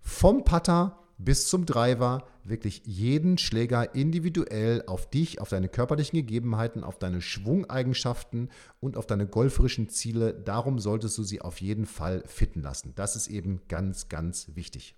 vom 0.00 0.42
Putter 0.42 0.98
bis 1.18 1.46
zum 1.46 1.66
Driver 1.66 2.26
wirklich 2.42 2.80
jeden 2.86 3.36
Schläger 3.36 3.94
individuell 3.94 4.82
auf 4.86 5.10
dich, 5.10 5.42
auf 5.42 5.50
deine 5.50 5.68
körperlichen 5.68 6.16
Gegebenheiten, 6.16 6.84
auf 6.84 6.98
deine 6.98 7.20
Schwungeigenschaften 7.20 8.48
und 8.80 8.96
auf 8.96 9.06
deine 9.06 9.26
golferischen 9.26 9.90
Ziele, 9.90 10.32
darum 10.32 10.78
solltest 10.78 11.18
du 11.18 11.22
sie 11.22 11.42
auf 11.42 11.60
jeden 11.60 11.84
Fall 11.84 12.22
fitten 12.24 12.62
lassen. 12.62 12.94
Das 12.94 13.14
ist 13.14 13.28
eben 13.28 13.60
ganz, 13.68 14.08
ganz 14.08 14.48
wichtig. 14.54 14.94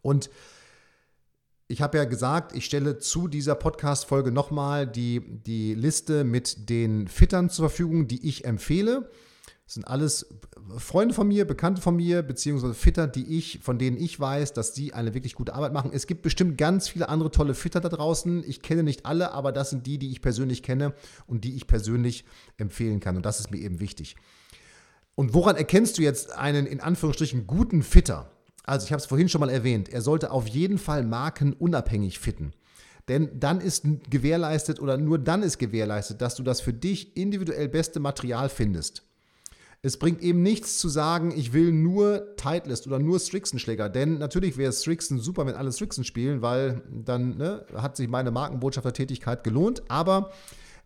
Und 0.00 0.30
ich 1.66 1.80
habe 1.80 1.98
ja 1.98 2.04
gesagt, 2.04 2.54
ich 2.54 2.66
stelle 2.66 2.98
zu 2.98 3.26
dieser 3.26 3.54
Podcast-Folge 3.54 4.30
nochmal 4.30 4.86
die, 4.86 5.22
die 5.46 5.74
Liste 5.74 6.24
mit 6.24 6.68
den 6.68 7.08
Fittern 7.08 7.48
zur 7.48 7.70
Verfügung, 7.70 8.06
die 8.06 8.28
ich 8.28 8.44
empfehle. 8.44 9.10
Das 9.64 9.74
sind 9.74 9.88
alles 9.88 10.26
Freunde 10.76 11.14
von 11.14 11.26
mir, 11.26 11.46
Bekannte 11.46 11.80
von 11.80 11.96
mir, 11.96 12.22
beziehungsweise 12.22 12.74
Fitter, 12.74 13.06
die 13.06 13.38
ich, 13.38 13.60
von 13.62 13.78
denen 13.78 13.96
ich 13.96 14.20
weiß, 14.20 14.52
dass 14.52 14.74
sie 14.74 14.92
eine 14.92 15.14
wirklich 15.14 15.34
gute 15.34 15.54
Arbeit 15.54 15.72
machen. 15.72 15.90
Es 15.94 16.06
gibt 16.06 16.20
bestimmt 16.20 16.58
ganz 16.58 16.88
viele 16.88 17.08
andere 17.08 17.30
tolle 17.30 17.54
Fitter 17.54 17.80
da 17.80 17.88
draußen. 17.88 18.44
Ich 18.46 18.60
kenne 18.60 18.82
nicht 18.82 19.06
alle, 19.06 19.32
aber 19.32 19.50
das 19.50 19.70
sind 19.70 19.86
die, 19.86 19.98
die 19.98 20.10
ich 20.10 20.20
persönlich 20.20 20.62
kenne 20.62 20.92
und 21.26 21.44
die 21.44 21.56
ich 21.56 21.66
persönlich 21.66 22.26
empfehlen 22.58 23.00
kann. 23.00 23.16
Und 23.16 23.24
das 23.24 23.40
ist 23.40 23.50
mir 23.50 23.58
eben 23.58 23.80
wichtig. 23.80 24.16
Und 25.14 25.32
woran 25.32 25.56
erkennst 25.56 25.96
du 25.96 26.02
jetzt 26.02 26.36
einen 26.36 26.66
in 26.66 26.80
Anführungsstrichen 26.80 27.46
guten 27.46 27.82
Fitter? 27.82 28.33
Also 28.64 28.86
ich 28.86 28.92
habe 28.92 29.00
es 29.00 29.06
vorhin 29.06 29.28
schon 29.28 29.40
mal 29.40 29.50
erwähnt, 29.50 29.88
er 29.88 30.00
sollte 30.00 30.30
auf 30.30 30.48
jeden 30.48 30.78
Fall 30.78 31.04
markenunabhängig 31.04 32.18
fitten. 32.18 32.52
Denn 33.08 33.38
dann 33.38 33.60
ist 33.60 33.84
gewährleistet 34.08 34.80
oder 34.80 34.96
nur 34.96 35.18
dann 35.18 35.42
ist 35.42 35.58
gewährleistet, 35.58 36.22
dass 36.22 36.36
du 36.36 36.42
das 36.42 36.62
für 36.62 36.72
dich 36.72 37.16
individuell 37.16 37.68
beste 37.68 38.00
Material 38.00 38.48
findest. 38.48 39.02
Es 39.82 39.98
bringt 39.98 40.22
eben 40.22 40.42
nichts 40.42 40.78
zu 40.78 40.88
sagen, 40.88 41.30
ich 41.36 41.52
will 41.52 41.70
nur 41.70 42.34
Titleist 42.36 42.86
oder 42.86 42.98
nur 42.98 43.20
Strixen-Schläger, 43.20 43.90
denn 43.90 44.16
natürlich 44.16 44.56
wäre 44.56 44.72
Strixen 44.72 45.18
super, 45.18 45.44
wenn 45.44 45.56
alle 45.56 45.70
Strixen 45.72 46.04
spielen, 46.04 46.40
weil 46.40 46.80
dann 46.90 47.36
ne, 47.36 47.66
hat 47.74 47.98
sich 47.98 48.08
meine 48.08 48.30
Markenbotschaftertätigkeit 48.30 49.44
gelohnt, 49.44 49.82
aber 49.88 50.32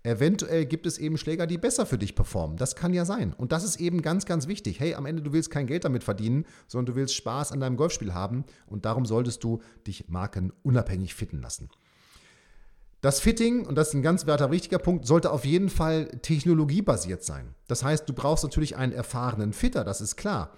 Eventuell 0.04 0.64
gibt 0.64 0.86
es 0.86 0.98
eben 0.98 1.18
Schläger, 1.18 1.46
die 1.46 1.58
besser 1.58 1.84
für 1.84 1.98
dich 1.98 2.14
performen. 2.14 2.56
Das 2.56 2.76
kann 2.76 2.94
ja 2.94 3.04
sein. 3.04 3.32
Und 3.32 3.52
das 3.52 3.64
ist 3.64 3.80
eben 3.80 4.00
ganz, 4.00 4.26
ganz 4.26 4.46
wichtig. 4.46 4.80
Hey, 4.80 4.94
am 4.94 5.06
Ende, 5.06 5.22
du 5.22 5.32
willst 5.32 5.50
kein 5.50 5.66
Geld 5.66 5.84
damit 5.84 6.04
verdienen, 6.04 6.46
sondern 6.66 6.94
du 6.94 6.96
willst 7.00 7.14
Spaß 7.14 7.52
an 7.52 7.60
deinem 7.60 7.76
Golfspiel 7.76 8.14
haben. 8.14 8.44
Und 8.66 8.84
darum 8.84 9.06
solltest 9.06 9.42
du 9.42 9.60
dich 9.86 10.08
markenunabhängig 10.08 11.14
fitten 11.14 11.40
lassen. 11.40 11.68
Das 13.00 13.20
Fitting, 13.20 13.64
und 13.64 13.76
das 13.76 13.88
ist 13.88 13.94
ein 13.94 14.02
ganz 14.02 14.26
werter 14.26 14.50
wichtiger 14.50 14.78
Punkt, 14.78 15.06
sollte 15.06 15.30
auf 15.30 15.44
jeden 15.44 15.68
Fall 15.68 16.06
technologiebasiert 16.22 17.22
sein. 17.22 17.54
Das 17.68 17.84
heißt, 17.84 18.08
du 18.08 18.12
brauchst 18.12 18.42
natürlich 18.42 18.76
einen 18.76 18.92
erfahrenen 18.92 19.52
Fitter, 19.52 19.84
das 19.84 20.00
ist 20.00 20.16
klar, 20.16 20.52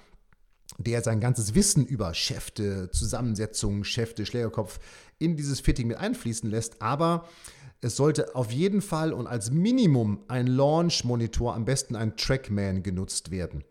der 0.78 1.02
sein 1.02 1.20
ganzes 1.20 1.54
Wissen 1.54 1.84
über 1.84 2.14
Schäfte, 2.14 2.90
Zusammensetzungen, 2.90 3.84
Schäfte, 3.84 4.24
Schlägerkopf 4.24 4.78
in 5.18 5.36
dieses 5.36 5.60
Fitting 5.60 5.88
mit 5.88 5.98
einfließen 5.98 6.48
lässt. 6.48 6.80
Aber 6.80 7.28
es 7.80 7.96
sollte 7.96 8.34
auf 8.34 8.52
jeden 8.52 8.82
Fall 8.82 9.12
und 9.12 9.26
als 9.26 9.50
Minimum 9.50 10.20
ein 10.28 10.46
Launch-Monitor, 10.46 11.54
am 11.54 11.64
besten 11.64 11.96
ein 11.96 12.16
Trackman 12.16 12.82
genutzt 12.82 13.30
werden 13.30 13.64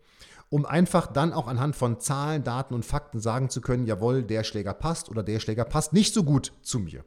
um 0.50 0.66
einfach 0.66 1.06
dann 1.06 1.32
auch 1.32 1.46
anhand 1.46 1.76
von 1.76 2.00
Zahlen, 2.00 2.42
Daten 2.44 2.74
und 2.74 2.84
Fakten 2.84 3.20
sagen 3.20 3.48
zu 3.48 3.60
können, 3.60 3.86
jawohl, 3.86 4.24
der 4.24 4.44
Schläger 4.44 4.74
passt 4.74 5.08
oder 5.08 5.22
der 5.22 5.38
Schläger 5.38 5.64
passt 5.64 5.92
nicht 5.92 6.12
so 6.12 6.24
gut 6.24 6.52
zu 6.60 6.80
mir. 6.80 7.04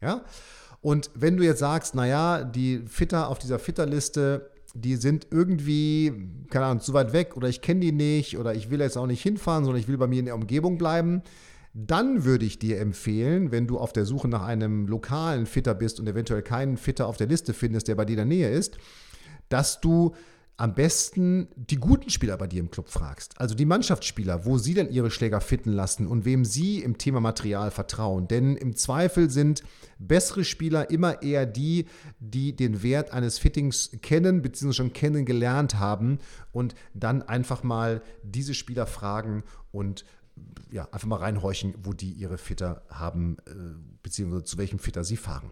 Ja? 0.00 0.24
Und 0.80 1.10
wenn 1.14 1.36
du 1.36 1.44
jetzt 1.44 1.58
sagst, 1.58 1.94
naja, 1.94 2.42
die 2.44 2.82
Fitter 2.86 3.28
auf 3.28 3.38
dieser 3.38 3.58
Fitterliste, 3.58 4.50
die 4.74 4.96
sind 4.96 5.26
irgendwie, 5.30 6.30
keine 6.50 6.66
Ahnung, 6.66 6.80
zu 6.80 6.94
weit 6.94 7.12
weg 7.12 7.36
oder 7.36 7.48
ich 7.48 7.60
kenne 7.60 7.80
die 7.80 7.92
nicht 7.92 8.38
oder 8.38 8.54
ich 8.54 8.70
will 8.70 8.80
jetzt 8.80 8.96
auch 8.96 9.06
nicht 9.06 9.22
hinfahren, 9.22 9.64
sondern 9.64 9.80
ich 9.80 9.88
will 9.88 9.98
bei 9.98 10.06
mir 10.06 10.20
in 10.20 10.26
der 10.26 10.34
Umgebung 10.34 10.78
bleiben, 10.78 11.22
dann 11.74 12.24
würde 12.24 12.44
ich 12.44 12.58
dir 12.58 12.80
empfehlen, 12.80 13.52
wenn 13.52 13.66
du 13.66 13.78
auf 13.78 13.92
der 13.92 14.04
Suche 14.04 14.28
nach 14.28 14.42
einem 14.42 14.86
lokalen 14.86 15.46
Fitter 15.46 15.74
bist 15.74 16.00
und 16.00 16.08
eventuell 16.08 16.42
keinen 16.42 16.76
Fitter 16.76 17.06
auf 17.06 17.16
der 17.16 17.26
Liste 17.26 17.54
findest, 17.54 17.88
der 17.88 17.94
bei 17.94 18.04
dir 18.04 18.14
in 18.14 18.18
der 18.18 18.26
Nähe 18.26 18.50
ist, 18.50 18.78
dass 19.48 19.80
du 19.80 20.14
am 20.58 20.74
besten 20.74 21.46
die 21.54 21.76
guten 21.76 22.10
Spieler 22.10 22.36
bei 22.36 22.48
dir 22.48 22.58
im 22.58 22.70
Club 22.72 22.88
fragst. 22.88 23.40
Also 23.40 23.54
die 23.54 23.64
Mannschaftsspieler, 23.64 24.44
wo 24.44 24.58
sie 24.58 24.74
denn 24.74 24.90
ihre 24.90 25.12
Schläger 25.12 25.40
fitten 25.40 25.72
lassen 25.72 26.08
und 26.08 26.24
wem 26.24 26.44
sie 26.44 26.80
im 26.80 26.98
Thema 26.98 27.20
Material 27.20 27.70
vertrauen. 27.70 28.26
Denn 28.26 28.56
im 28.56 28.74
Zweifel 28.74 29.30
sind 29.30 29.62
bessere 30.00 30.42
Spieler 30.42 30.90
immer 30.90 31.22
eher 31.22 31.46
die, 31.46 31.86
die 32.18 32.56
den 32.56 32.82
Wert 32.82 33.12
eines 33.12 33.38
Fittings 33.38 33.92
kennen 34.02 34.42
bzw. 34.42 34.72
schon 34.72 34.92
kennengelernt 34.92 35.76
haben 35.76 36.18
und 36.50 36.74
dann 36.92 37.22
einfach 37.22 37.62
mal 37.62 38.02
diese 38.24 38.52
Spieler 38.52 38.86
fragen 38.86 39.44
und 39.70 40.04
ja, 40.70 40.88
einfach 40.90 41.08
mal 41.08 41.16
reinhorchen, 41.16 41.74
wo 41.82 41.92
die 41.92 42.12
ihre 42.12 42.38
Fitter 42.38 42.82
haben, 42.90 43.36
äh, 43.46 43.52
beziehungsweise 44.02 44.44
zu 44.44 44.58
welchem 44.58 44.78
Fitter 44.78 45.04
sie 45.04 45.16
fahren. 45.16 45.50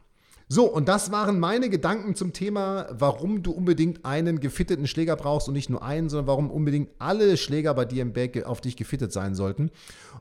So, 0.49 0.66
und 0.66 0.87
das 0.87 1.11
waren 1.11 1.40
meine 1.40 1.68
Gedanken 1.70 2.14
zum 2.14 2.33
Thema, 2.33 2.87
warum 2.92 3.42
du 3.42 3.51
unbedingt 3.51 4.05
einen 4.05 4.38
gefitteten 4.38 4.87
Schläger 4.87 5.16
brauchst 5.16 5.49
und 5.49 5.55
nicht 5.55 5.70
nur 5.70 5.83
einen, 5.83 6.09
sondern 6.09 6.29
warum 6.29 6.53
unbedingt 6.53 6.90
alle 7.01 7.37
Schläger 7.37 7.75
bei 7.75 7.85
dir 7.85 8.03
im 8.03 8.12
Bag 8.12 8.44
auf 8.44 8.61
dich 8.61 8.77
gefittet 8.77 9.12
sein 9.12 9.35
sollten. 9.35 9.72